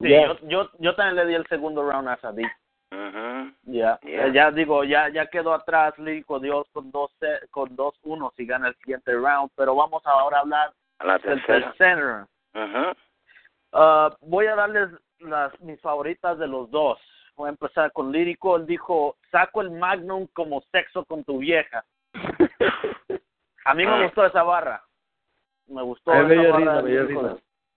Sí, 0.00 0.08
Ya. 0.10 0.26
yo, 0.26 0.38
yo, 0.42 0.70
yo 0.78 0.94
también 0.94 1.16
le 1.16 1.26
di 1.26 1.34
el 1.34 1.46
segundo 1.46 1.88
round 1.88 2.08
a 2.08 2.16
Sadik. 2.18 2.50
Mhm. 2.90 3.54
Ya, 3.62 3.98
Yeah. 4.02 4.26
Eh, 4.26 4.32
ya 4.34 4.50
digo, 4.50 4.84
ya 4.84 5.08
ya 5.08 5.26
quedó 5.26 5.54
atrás 5.54 5.98
Lírico 5.98 6.38
Dios 6.38 6.66
con 6.72 6.90
dos 6.90 7.10
ce- 7.18 7.48
con 7.50 7.74
dos 7.74 7.94
uno 8.02 8.32
si 8.36 8.44
gana 8.44 8.68
el 8.68 8.74
siguiente 8.76 9.12
round, 9.14 9.50
pero 9.56 9.74
vamos 9.74 10.02
ahora 10.06 10.38
a 10.38 10.40
hablar 10.40 10.72
A 10.98 11.06
la 11.06 11.12
del 11.18 11.22
tercera. 11.42 11.72
tercer 11.72 11.98
round. 12.04 12.28
Mhm. 12.52 12.92
Ah, 13.72 14.14
voy 14.20 14.46
a 14.46 14.54
darles 14.56 14.90
las 15.20 15.58
mis 15.62 15.80
favoritas 15.80 16.38
de 16.38 16.46
los 16.48 16.70
dos. 16.70 16.98
Voy 17.36 17.46
a 17.46 17.50
empezar 17.52 17.90
con 17.92 18.12
Lírico. 18.12 18.56
Él 18.56 18.66
dijo, 18.66 19.16
saco 19.30 19.62
el 19.62 19.70
Magnum 19.70 20.26
como 20.34 20.60
sexo 20.72 21.06
con 21.06 21.24
tu 21.24 21.38
vieja. 21.38 21.82
A 23.64 23.74
mí 23.74 23.84
me 23.86 23.92
Ah. 23.92 24.02
gustó 24.04 24.24
esa 24.26 24.42
barra. 24.42 24.82
Me 25.68 25.82
gustó 25.82 26.12
me 26.14 26.34
esa 26.34 26.50
barra 26.58 26.80
risa, 26.80 27.02
risa. 27.06 27.36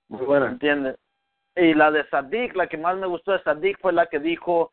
Muy 0.10 0.26
buena. 0.26 0.48
¿Entiendes? 0.48 0.98
Y 1.56 1.74
la 1.74 1.90
de 1.92 2.08
Sadik, 2.10 2.56
la 2.56 2.68
que 2.68 2.78
más 2.78 2.98
me 2.98 3.08
gustó 3.08 3.32
de 3.32 3.42
Sadik 3.44 3.80
fue 3.80 3.94
la 3.94 4.08
que 4.08 4.20
dijo 4.20 4.72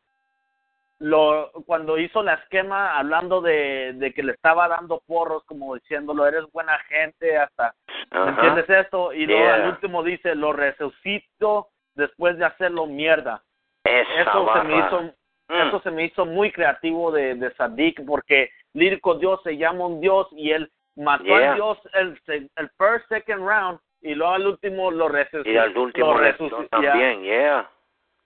lo 0.99 1.51
cuando 1.65 1.97
hizo 1.97 2.23
la 2.23 2.35
esquema 2.35 2.97
hablando 2.97 3.41
de, 3.41 3.93
de 3.95 4.13
que 4.13 4.23
le 4.23 4.33
estaba 4.33 4.67
dando 4.67 5.01
porros 5.05 5.43
como 5.45 5.75
diciéndolo 5.75 6.25
eres 6.25 6.45
buena 6.53 6.77
gente 6.87 7.35
hasta 7.37 7.73
¿me 8.11 8.19
Ajá. 8.19 8.29
entiendes 8.29 8.69
esto? 8.69 9.11
y 9.11 9.25
luego 9.25 9.41
Yeah. 9.43 9.55
al 9.55 9.69
último 9.69 10.03
dice 10.03 10.35
lo 10.35 10.53
resucito 10.53 11.67
después 11.95 12.37
de 12.37 12.45
hacerlo 12.45 12.85
mierda 12.85 13.43
Esa 13.83 14.21
eso 14.21 14.53
se 14.53 14.63
me 14.63 14.77
hizo 14.77 15.01
Mm. 15.49 15.67
eso 15.67 15.81
se 15.81 15.91
me 15.91 16.05
hizo 16.05 16.25
muy 16.25 16.53
creativo 16.53 17.11
de, 17.11 17.35
de 17.35 17.53
Sadik 17.55 18.05
porque 18.05 18.49
lírico 18.73 19.15
Dios 19.15 19.41
se 19.43 19.57
llama 19.57 19.87
un 19.87 19.99
Dios 19.99 20.27
y 20.31 20.51
él 20.51 20.71
mató 20.95 21.23
Yeah. 21.23 21.51
al 21.51 21.55
Dios 21.55 21.77
el, 21.93 22.19
se- 22.25 22.49
el 22.55 22.69
first 22.77 23.07
second 23.09 23.47
round 23.47 23.79
y 24.01 24.15
luego 24.15 24.33
al 24.33 24.47
último 24.47 24.91
lo 24.91 25.07
resucitó 25.07 25.49
Y 25.49 25.57
al 25.57 25.77
último 25.77 26.07
lo 26.13 26.17
resto 26.19 26.49
resuci- 26.49 26.69
también, 26.69 27.23
yeah. 27.23 27.69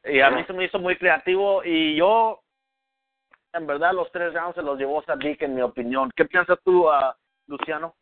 y 0.03 0.19
a 0.19 0.29
Yeah. 0.29 0.31
mí 0.31 0.43
se 0.45 0.53
me 0.53 0.65
hizo 0.65 0.79
muy 0.79 0.95
creativo 0.97 1.63
y 1.63 1.95
yo, 1.95 2.41
en 3.53 3.65
verdad, 3.67 3.93
los 3.93 4.11
tres 4.11 4.33
rounds 4.33 4.55
se 4.55 4.61
los 4.61 4.77
llevó 4.77 5.01
Sadik, 5.03 5.41
en 5.41 5.55
mi 5.55 5.61
opinión. 5.61 6.11
¿Qué 6.15 6.25
piensas 6.25 6.59
tú, 6.63 6.89
ah, 6.89 7.15
Luciano? 7.47 7.95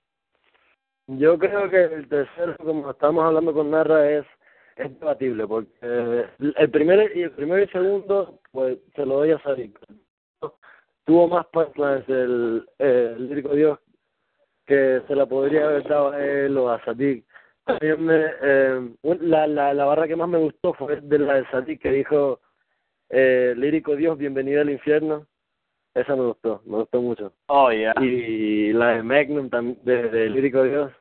Yo 1.08 1.38
creo 1.38 1.70
que 1.70 1.84
el 1.84 2.08
tercero, 2.10 2.56
como 2.58 2.90
estamos 2.92 3.24
hablando 3.24 3.54
con 3.54 3.70
Narra, 3.72 4.10
es, 4.10 4.26
es 4.76 5.00
debatible, 5.00 5.46
porque 5.48 5.72
eh, 5.82 6.28
el 6.58 6.70
primero 6.72 7.04
y 7.14 7.22
el 7.24 7.32
primero 7.32 7.62
y 7.62 7.68
segundo, 7.68 8.40
pues 8.52 8.80
se 8.96 9.06
lo 9.06 9.18
doy 9.18 9.32
a 9.32 9.40
Sadik. 9.40 9.78
Tuvo 11.06 11.28
más 11.28 11.46
punchlines 11.48 12.10
el, 12.10 12.68
eh, 12.80 13.14
el 13.16 13.30
lírico 13.30 13.50
Dios 13.50 13.80
que 14.66 15.02
se 15.08 15.16
la 15.16 15.26
podría 15.26 15.66
haber 15.66 15.84
dado 15.88 16.12
a 16.12 16.24
él 16.26 16.58
o 16.58 16.70
a 16.70 16.84
Sadik. 16.84 17.26
También 17.66 18.04
me, 18.06 18.26
eh, 18.42 18.90
la, 19.22 19.48
la, 19.48 19.74
la 19.74 19.86
barra 19.86 20.08
que 20.08 20.16
más 20.16 20.30
me 20.30 20.38
gustó 20.38 20.74
fue 20.74 21.00
de 21.02 21.20
la 21.20 21.36
de 21.36 21.46
Sadik 21.48 21.82
que 21.82 21.92
dijo 21.92 22.40
eh, 23.10 23.54
lírico 23.58 23.96
Dios, 23.96 24.18
bienvenido 24.18 24.62
al 24.62 24.70
infierno. 24.70 25.26
Esa 25.94 26.16
me 26.16 26.24
gustó, 26.24 26.62
me 26.66 26.78
gustó 26.78 27.02
mucho. 27.02 27.34
Oh, 27.48 27.72
yeah. 27.72 27.94
Y 28.02 28.74
la 28.74 28.96
de 28.96 29.04
Magnum 29.04 29.50
también, 29.50 29.80
de, 29.84 30.10
de 30.10 30.30
Lírico 30.30 30.64
Dios, 30.64 30.92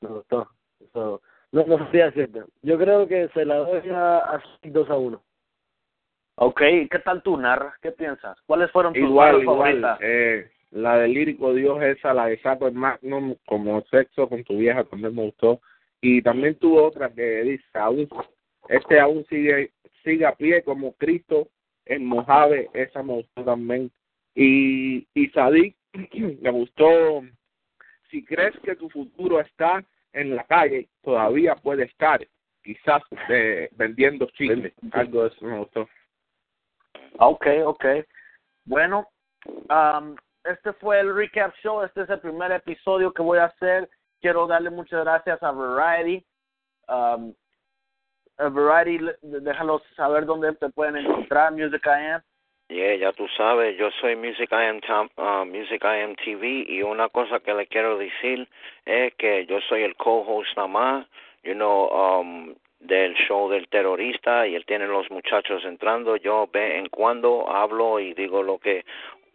me 0.00 0.10
gustó. 0.10 0.48
Eso, 0.80 1.20
no, 1.50 1.64
no 1.66 1.78
sabría 1.78 2.06
decirte. 2.06 2.44
Yo 2.62 2.78
creo 2.78 3.08
que 3.08 3.28
se 3.34 3.44
la 3.44 3.56
doy 3.56 3.88
a, 3.90 4.18
a 4.18 4.42
2 4.62 4.90
a 4.90 4.96
1. 4.96 5.22
Ok, 6.36 6.60
¿qué 6.88 6.98
tal 7.04 7.20
tú, 7.22 7.36
Narra? 7.36 7.74
¿Qué 7.82 7.90
piensas? 7.90 8.38
¿Cuáles 8.46 8.70
fueron 8.70 8.92
tus 8.92 9.02
Igual, 9.02 9.42
igual. 9.42 9.56
favoritas? 9.58 9.98
Eh, 10.00 10.48
la 10.70 10.98
de 10.98 11.08
Lírico 11.08 11.54
Dios, 11.54 11.82
esa, 11.82 12.12
la 12.14 12.26
de 12.26 12.38
Saco 12.40 12.66
el 12.66 12.74
Magnum, 12.74 13.36
como 13.46 13.82
sexo 13.86 14.28
con 14.28 14.44
tu 14.44 14.58
vieja, 14.58 14.84
también 14.84 15.14
me 15.14 15.22
gustó. 15.22 15.60
Y 16.00 16.22
también 16.22 16.54
tuvo 16.56 16.84
otra 16.84 17.10
que 17.10 17.42
dice, 17.42 17.64
aún, 17.74 18.08
este 18.68 19.00
aún 19.00 19.24
sigue, 19.28 19.72
sigue 20.04 20.26
a 20.26 20.34
pie 20.34 20.62
como 20.62 20.92
Cristo 20.94 21.48
en 21.86 22.04
Mojave, 22.04 22.68
esa 22.74 23.02
me 23.02 23.14
gustó 23.14 23.44
también. 23.44 23.90
Y, 24.34 25.06
y 25.14 25.28
Sadik, 25.28 25.76
me 26.42 26.50
gustó, 26.50 27.22
si 28.10 28.24
crees 28.24 28.56
que 28.60 28.76
tu 28.76 28.88
futuro 28.90 29.40
está 29.40 29.84
en 30.12 30.36
la 30.36 30.44
calle, 30.44 30.88
todavía 31.02 31.56
puede 31.56 31.84
estar, 31.84 32.26
quizás 32.62 33.02
eh, 33.28 33.68
vendiendo 33.72 34.26
chile, 34.34 34.74
algo 34.92 35.24
de 35.24 35.28
eso 35.28 35.44
me 35.44 35.58
gustó. 35.58 35.88
Ok, 37.18 37.46
ok. 37.64 37.84
Bueno, 38.64 39.08
um, 39.46 40.14
este 40.50 40.72
fue 40.74 41.00
el 41.00 41.14
recap 41.14 41.54
show. 41.62 41.82
Este 41.82 42.02
es 42.02 42.10
el 42.10 42.20
primer 42.20 42.52
episodio 42.52 43.12
que 43.12 43.22
voy 43.22 43.38
a 43.38 43.44
hacer. 43.44 43.88
Quiero 44.20 44.46
darle 44.46 44.70
muchas 44.70 45.04
gracias 45.04 45.42
a 45.42 45.52
Variety. 45.52 46.24
Um, 46.88 47.34
a 48.38 48.48
Variety, 48.48 49.04
déjalos 49.22 49.82
saber 49.96 50.24
dónde 50.24 50.54
te 50.54 50.68
pueden 50.70 50.96
encontrar. 50.96 51.52
Music 51.52 51.82
I 51.86 52.12
Am. 52.12 52.22
Yeah, 52.68 52.96
ya 52.96 53.12
tú 53.12 53.26
sabes, 53.28 53.78
yo 53.78 53.90
soy 53.92 54.14
Music 54.14 54.50
I 54.52 54.66
Am, 54.66 55.08
uh, 55.16 55.46
Music 55.46 55.82
I 55.82 56.02
Am 56.02 56.14
TV 56.16 56.66
y 56.68 56.82
una 56.82 57.08
cosa 57.08 57.40
que 57.40 57.54
le 57.54 57.66
quiero 57.66 57.96
decir 57.96 58.46
es 58.84 59.14
que 59.14 59.46
yo 59.46 59.58
soy 59.62 59.84
el 59.84 59.96
co-host 59.96 60.54
nada 60.54 60.68
más, 60.68 61.06
you 61.42 61.54
know, 61.54 61.88
um, 61.88 62.54
del 62.80 63.14
show 63.14 63.48
del 63.48 63.68
terrorista 63.68 64.46
y 64.46 64.54
él 64.54 64.66
tiene 64.66 64.86
los 64.86 65.10
muchachos 65.10 65.64
entrando. 65.64 66.16
Yo 66.16 66.48
de 66.52 66.78
en 66.78 66.88
cuando 66.90 67.48
hablo 67.50 68.00
y 68.00 68.12
digo 68.12 68.42
lo 68.42 68.58
que, 68.58 68.84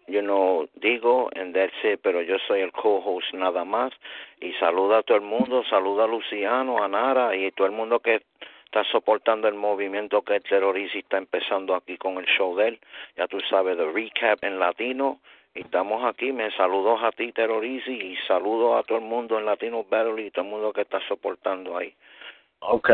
you 0.08 0.22
know, 0.22 0.68
digo 0.76 1.30
and 1.36 1.54
that's 1.54 1.74
it, 1.84 2.00
pero 2.02 2.22
yo 2.22 2.38
soy 2.48 2.62
el 2.62 2.72
co-host 2.72 3.34
nada 3.34 3.64
más 3.64 3.94
y 4.40 4.54
saluda 4.54 5.00
a 5.00 5.04
todo 5.04 5.18
el 5.18 5.24
mundo, 5.24 5.64
saluda 5.70 6.06
a 6.06 6.08
Luciano, 6.08 6.84
a 6.84 6.88
Nara 6.88 7.36
y 7.36 7.52
todo 7.52 7.68
el 7.68 7.74
mundo 7.74 8.00
que 8.00 8.22
está 8.66 8.84
soportando 8.92 9.48
el 9.48 9.54
movimiento 9.54 10.24
que 10.24 10.38
el 10.38 10.44
terrorista 10.44 10.98
está 10.98 11.18
empezando 11.18 11.76
aquí 11.76 11.98
con 11.98 12.18
el 12.18 12.26
show 12.26 12.56
de 12.56 12.70
él. 12.70 12.80
Ya 13.16 13.28
tú 13.28 13.40
sabes, 13.42 13.78
The 13.78 13.92
Recap 13.92 14.44
en 14.44 14.60
latino. 14.60 15.20
Estamos 15.54 16.04
aquí, 16.04 16.32
me 16.32 16.50
saludos 16.52 17.00
a 17.04 17.12
ti, 17.12 17.32
terrorista, 17.32 17.92
y 17.92 18.16
saludos 18.28 18.80
a 18.80 18.84
todo 18.84 18.98
el 18.98 19.04
mundo 19.04 19.38
en 19.38 19.46
Latino 19.46 19.86
Battle 19.88 20.20
y 20.24 20.32
todo 20.32 20.46
el 20.46 20.50
mundo 20.50 20.74
que 20.74 20.82
está 20.82 21.00
soportando 21.08 21.78
ahí. 21.78 21.94
Ok. 22.62 22.90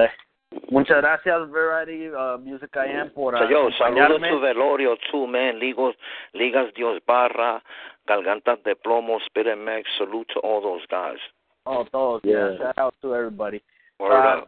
Muchas 0.70 0.98
gracias, 0.98 1.50
Variety 1.52 2.10
uh, 2.10 2.38
Music 2.40 2.70
I 2.76 2.92
Am, 2.98 3.10
por 3.12 3.34
yo, 3.50 3.70
saludos 3.72 3.76
acompañarme. 3.82 4.30
tu 4.30 4.40
velorio, 4.40 4.98
tú, 5.12 5.28
man, 5.28 5.60
Ligos, 5.60 5.96
Ligas 6.34 6.74
Dios 6.74 7.00
Barra, 7.06 7.62
Gargantas 8.06 8.62
de 8.64 8.76
Plomo, 8.76 9.20
Spirit 9.28 9.58
Max, 9.58 9.88
salute 9.98 10.28
to 10.34 10.40
all 10.40 10.62
those 10.62 10.84
guys. 10.90 11.20
Oh, 11.66 11.86
todos. 11.92 12.22
Yeah. 12.24 12.52
Yeah. 12.52 12.58
Shout 12.58 12.78
out 12.80 12.96
to 13.02 13.14
everybody. 13.16 13.62
Up. 14.00 14.48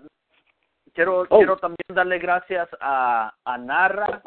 quiero, 0.95 1.27
Oh. 1.29 1.37
quiero 1.37 1.57
también 1.57 1.77
darle 1.93 2.17
gracias 2.17 2.67
a, 2.79 3.31
a 3.45 3.57
Narra 3.59 4.21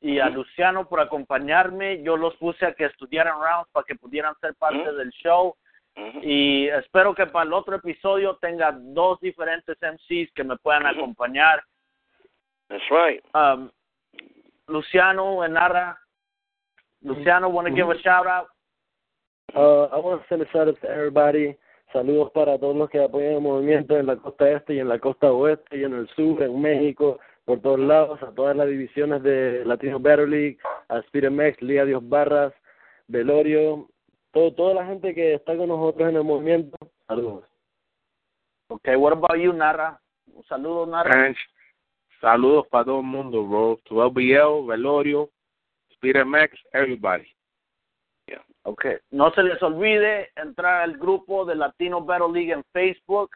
y 0.00 0.18
a 0.18 0.28
Luciano 0.30 0.88
por 0.88 1.00
acompañarme. 1.00 2.02
Yo 2.02 2.16
los 2.16 2.34
puse 2.36 2.64
a 2.64 2.72
que 2.72 2.86
estudiaran 2.86 3.34
rounds 3.38 3.68
para 3.72 3.84
que 3.84 3.96
pudieran 3.96 4.34
ser 4.40 4.54
parte 4.54 4.80
Ujú. 4.88 4.96
del 4.96 5.10
show. 5.10 5.54
Y 6.22 6.68
espero 6.68 7.14
que 7.14 7.26
para 7.26 7.46
el 7.46 7.52
otro 7.52 7.76
episodio 7.76 8.36
tenga 8.36 8.72
dos 8.72 9.20
diferentes 9.20 9.76
MCs 9.80 10.32
que 10.32 10.44
me 10.44 10.56
puedan 10.56 10.86
acompañar. 10.86 11.62
That's 12.68 12.82
right. 12.90 13.22
Um, 13.34 13.70
Luciano 14.68 15.42
and 15.42 15.54
Narra. 15.54 15.98
Luciano, 17.02 17.48
want 17.48 17.68
to 17.68 17.74
give 17.74 17.90
a 17.90 17.98
shout 17.98 18.26
out? 18.26 18.46
Uh, 19.54 19.84
I 19.92 19.98
want 19.98 20.22
to 20.22 20.28
send 20.28 20.40
a 20.40 20.46
shout 20.52 20.68
out 20.68 20.80
to 20.80 20.88
everybody. 20.88 21.56
Saludos 21.92 22.30
para 22.32 22.58
todos 22.58 22.74
los 22.74 22.88
que 22.88 23.02
apoyan 23.02 23.34
el 23.34 23.40
movimiento 23.42 23.98
en 23.98 24.06
la 24.06 24.16
costa 24.16 24.50
este 24.50 24.74
y 24.74 24.78
en 24.78 24.88
la 24.88 24.98
costa 24.98 25.30
oeste 25.30 25.76
y 25.76 25.84
en 25.84 25.92
el 25.92 26.08
sur, 26.16 26.42
en 26.42 26.58
México, 26.58 27.18
por 27.44 27.60
todos 27.60 27.80
lados, 27.80 28.22
a 28.22 28.32
todas 28.32 28.56
las 28.56 28.66
divisiones 28.68 29.22
de 29.22 29.62
Latino 29.66 30.00
Battle 30.00 30.28
League, 30.28 30.58
a 30.88 31.00
Spirit 31.00 31.30
Max, 31.30 31.60
Liga 31.60 31.84
Dios 31.84 32.08
Barras, 32.08 32.54
Velorio, 33.08 33.88
todo, 34.32 34.52
toda 34.54 34.74
la 34.74 34.86
gente 34.86 35.14
que 35.14 35.34
está 35.34 35.56
con 35.56 35.68
nosotros 35.68 36.08
en 36.08 36.16
el 36.16 36.24
movimiento. 36.24 36.76
Saludos. 37.06 37.44
Okay, 38.68 38.96
what 38.96 39.12
about 39.12 39.36
you, 39.36 39.52
Narra? 39.52 40.00
Un 40.34 40.44
saludo, 40.44 40.86
Narra. 40.86 41.26
And 41.26 41.36
saludos 42.20 42.66
para 42.68 42.86
todo 42.86 43.00
el 43.00 43.06
mundo, 43.06 43.44
bro. 43.44 43.78
To 43.84 44.04
LBL, 44.04 44.66
Velorio, 44.66 45.30
Spirit 45.90 46.24
Max, 46.24 46.58
everybody. 46.72 47.28
Okay. 48.64 48.98
No 49.10 49.32
se 49.32 49.42
les 49.42 49.60
olvide 49.62 50.30
entrar 50.36 50.82
al 50.82 50.96
grupo 50.96 51.44
de 51.44 51.56
Latino 51.56 52.00
Battle 52.00 52.32
League 52.32 52.52
en 52.52 52.62
Facebook. 52.72 53.30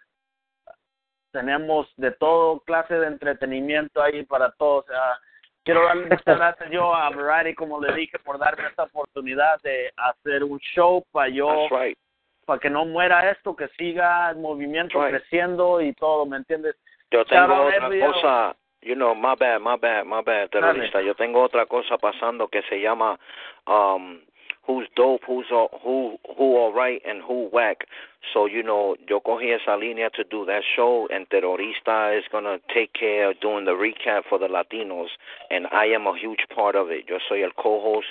Tenemos 1.32 1.92
de 1.96 2.12
todo 2.12 2.61
clase 2.61 2.94
de 2.94 3.09
entretenimiento 3.09 4.00
ahí 4.00 4.24
para 4.24 4.52
todos. 4.52 4.85
O 4.85 4.88
sea, 4.88 5.18
quiero 5.66 5.85
darle 5.85 6.07
muchas 6.07 6.38
gracias 6.38 6.70
yo 6.70 6.94
a 6.94 7.11
Variety, 7.11 7.55
como 7.55 7.81
le 7.81 7.92
dije, 7.92 8.18
por 8.20 8.38
darme 8.38 8.68
esta 8.68 8.85
oportunidad 8.85 9.61
de 9.62 9.92
hacer 9.96 10.44
un 10.44 10.59
show 10.61 11.05
para 11.12 11.29
yo, 11.29 11.68
right. 11.68 11.98
para 12.46 12.61
que 12.61 12.70
no 12.70 12.87
muera 12.87 13.29
esto, 13.31 13.55
que 13.55 13.68
siga 13.76 14.31
el 14.31 14.37
movimiento 14.37 14.98
Right. 14.98 15.16
creciendo 15.16 15.81
y 15.81 15.92
todo, 15.92 16.24
¿me 16.24 16.37
entiendes? 16.38 16.76
Yo 17.11 17.24
tengo 17.24 17.62
otra 17.66 17.90
cosa, 18.00 18.57
you 18.81 18.94
know, 18.94 19.14
my 19.14 19.35
bad, 19.38 19.61
my 19.61 19.76
bad, 19.76 20.05
my 20.05 20.22
bad, 20.22 20.48
terrorista. 20.50 21.02
Yo 21.02 21.14
tengo 21.14 21.42
otra 21.42 21.66
cosa 21.66 21.98
pasando 21.98 22.48
que 22.48 22.62
se 22.62 22.81
llama 22.81 23.18
um 23.66 24.20
who's 24.66 24.88
dope, 24.96 25.20
who's 25.26 25.46
all, 25.50 25.68
who 25.83 26.16
who 26.37 26.57
all 26.57 26.72
right 26.72 27.00
and 27.07 27.22
who 27.22 27.48
whack. 27.52 27.87
So, 28.33 28.46
you 28.46 28.62
know, 28.62 28.96
yo 29.09 29.20
cogí 29.20 29.55
esa 29.55 29.76
línea 29.76 30.11
to 30.12 30.24
do 30.24 30.44
that 30.46 30.62
show 30.74 31.09
and 31.11 31.29
terrorista 31.29 32.18
is 32.18 32.24
going 32.33 32.44
to 32.44 32.59
take 32.74 32.92
care 32.92 33.31
of 33.31 33.40
doing 33.40 33.64
the 33.64 33.72
recap 33.72 34.22
for 34.29 34.38
the 34.38 34.48
Latinos 34.48 35.09
and 35.50 35.66
I 35.72 35.87
am 35.87 36.07
a 36.07 36.18
huge 36.18 36.44
part 36.55 36.74
of 36.74 36.90
it. 36.90 37.05
Yo 37.09 37.18
soy 37.29 37.42
el 37.42 37.52
co-host 37.52 38.07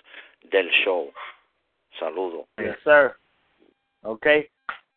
del 0.52 0.70
show. 0.84 1.10
Saludo. 2.00 2.46
Yes, 2.60 2.78
sir. 2.84 3.15
Okay. 4.04 4.50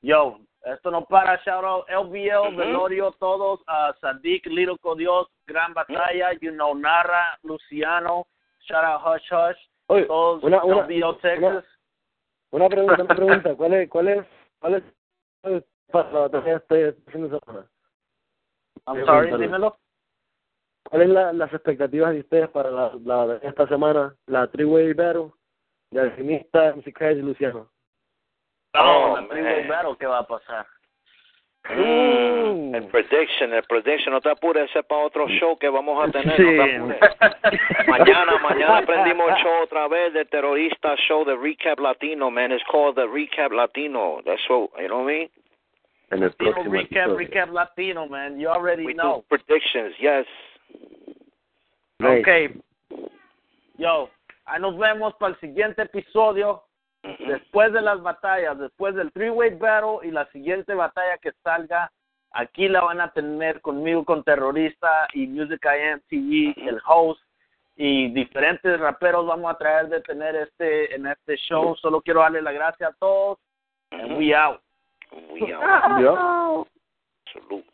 Yo, 0.03 0.39
esto 0.65 0.91
no 0.91 1.03
para. 1.03 1.41
Shout 1.45 1.65
out 1.65 1.87
LBL, 1.89 2.53
Ujú. 2.53 2.57
Velorio, 2.57 3.13
todos. 3.19 3.61
Uh, 3.69 3.93
Sadiq, 4.03 4.47
Little 4.47 4.77
Dios, 4.97 5.27
Gran 5.47 5.75
Batalla, 5.75 6.37
you 6.41 6.53
know, 6.53 6.73
Narra, 6.73 7.39
Luciano. 7.43 8.27
Shout 8.69 8.85
out 8.85 9.01
Hush 9.03 9.23
Hush. 9.31 9.57
Oye, 9.89 10.05
Todos 10.05 10.43
una, 10.43 10.65
una, 10.65 10.87
Texas. 10.87 11.65
una 12.51 12.69
pregunta, 12.69 13.03
una 13.03 13.15
pregunta. 13.15 13.55
¿Cuál 13.55 13.75
es, 13.75 13.89
cuál 13.89 14.09
es, 14.09 14.27
cuál 14.61 14.75
es, 14.75 14.83
cuál 15.41 15.55
es 15.55 15.65
para 15.91 16.13
la 16.13 16.21
batalla 16.21 16.57
este 16.57 16.89
este 16.89 17.11
fin 17.11 17.29
de 17.29 17.39
semana? 17.39 17.67
I'm 18.87 18.97
Quiero 18.97 19.07
sorry, 19.07 19.43
dímelo. 19.43 19.79
¿Cuáles 20.89 21.09
la, 21.09 21.33
las 21.33 21.53
expectativas 21.53 22.13
de 22.13 22.21
ustedes 22.21 22.49
para 22.51 22.71
la, 22.71 22.93
la 23.03 23.37
esta 23.43 23.67
semana? 23.69 24.15
La 24.27 24.47
Three-Way 24.47 24.93
Battle, 24.95 25.33
de 25.91 26.01
Alquimista, 26.01 26.75
MC 26.75 26.93
Crash 26.93 27.17
y 27.19 27.23
Luciano. 27.23 27.71
Oh, 28.75 29.17
la 29.17 29.27
Freeway 29.27 29.61
man. 29.61 29.69
Battle, 29.69 29.97
¿qué 29.99 30.07
va 30.07 30.19
a 30.19 30.27
pasar? 30.27 30.67
Mm, 31.71 32.75
el 32.75 32.85
prediction, 32.87 33.53
el 33.53 33.63
prediction, 33.65 34.13
no 34.15 34.21
te 34.21 34.31
apures, 34.31 34.71
ese 34.71 34.79
es 34.81 34.87
para 34.87 35.03
otro 35.03 35.29
show 35.29 35.59
que 35.59 35.69
vamos 35.69 36.03
a 36.03 36.11
tener. 36.11 36.39
no 36.41 36.55
te 36.55 36.77
apures. 36.77 37.89
Mañana, 37.89 38.39
mañana 38.39 38.83
prendimos 38.87 39.29
el 39.31 39.37
show 39.37 39.63
otra 39.63 39.87
vez, 39.89 40.13
the 40.15 40.25
terrorista 40.25 40.97
show, 41.07 41.25
the 41.25 41.37
recap 41.37 41.79
latino, 41.79 42.31
man. 42.31 42.53
It's 42.53 42.65
called 42.71 42.97
the 42.97 43.07
recap 43.07 43.53
latino. 43.53 44.23
That's 44.25 44.41
what, 44.49 44.71
you 44.81 44.89
know 44.89 45.03
what 45.03 45.11
I 45.13 45.19
mean? 45.19 45.31
En 46.11 46.23
el 46.23 46.31
Latino 46.39 46.65
recap, 46.73 47.11
episodio. 47.11 47.19
recap 47.19 47.53
Latino, 47.53 48.07
man. 48.09 48.41
You 48.41 48.49
already 48.49 48.87
We 48.87 48.95
know. 48.95 49.23
do 49.29 49.37
predictions, 49.37 49.95
yes. 50.01 50.25
Nice. 52.01 52.21
Okay. 52.23 52.49
Yo, 53.77 54.09
ahí 54.47 54.61
nos 54.61 54.79
vemos 54.79 55.15
para 55.19 55.35
el 55.35 55.41
siguiente 55.41 55.83
episodio. 55.83 56.63
Después 57.03 57.73
de 57.73 57.81
las 57.81 58.03
batallas, 58.03 58.59
después 58.59 58.95
del 58.95 59.13
three-way 59.13 59.55
battle 59.55 59.99
y 60.03 60.11
la 60.11 60.27
siguiente 60.33 60.75
batalla 60.75 61.19
que 61.19 61.33
salga, 61.43 61.91
aquí 62.33 62.69
la 62.69 62.83
van 62.83 63.01
a 63.01 63.13
tener 63.13 63.61
conmigo 63.61 64.05
con 64.05 64.25
Terrorista 64.25 65.09
y 65.13 65.27
Music 65.27 65.65
IM 65.65 66.01
TV, 66.09 66.55
el 66.69 66.81
host 66.87 67.21
y 67.77 68.09
diferentes 68.09 68.79
raperos 68.81 69.25
vamos 69.27 69.55
a 69.55 69.57
traer 69.57 69.89
de 69.89 70.01
tener 70.01 70.35
este 70.35 70.95
en 70.95 71.07
este 71.07 71.37
show. 71.37 71.77
Solo 71.77 72.01
quiero 72.01 72.21
darle 72.21 72.43
las 72.43 72.55
gracias 72.55 72.91
a 72.91 72.97
todos 72.99 73.39
and 73.93 74.19
we 74.19 74.35
out. 74.35 74.61
We 75.33 75.53
out. 75.55 76.67
Salute. 77.33 77.65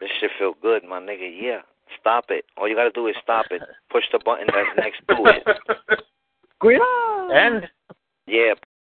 This 0.00 0.10
shit 0.20 0.30
feel 0.38 0.54
good, 0.62 0.84
my 0.84 1.00
nigga. 1.00 1.28
Yeah. 1.28 1.62
Stop 2.00 2.26
it. 2.30 2.44
All 2.56 2.68
you 2.68 2.76
gotta 2.76 2.90
do 2.90 3.08
is 3.08 3.16
stop 3.22 3.46
it. 3.50 3.62
Push 3.90 4.04
the 4.12 4.20
button 4.24 4.46
that's 4.46 4.76
next 4.76 5.00
to 5.08 5.16
it. 5.24 5.98
Cuidado. 6.60 7.30
And 7.32 7.68
Yeah. 8.26 8.54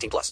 18 0.00 0.10
plus. 0.10 0.28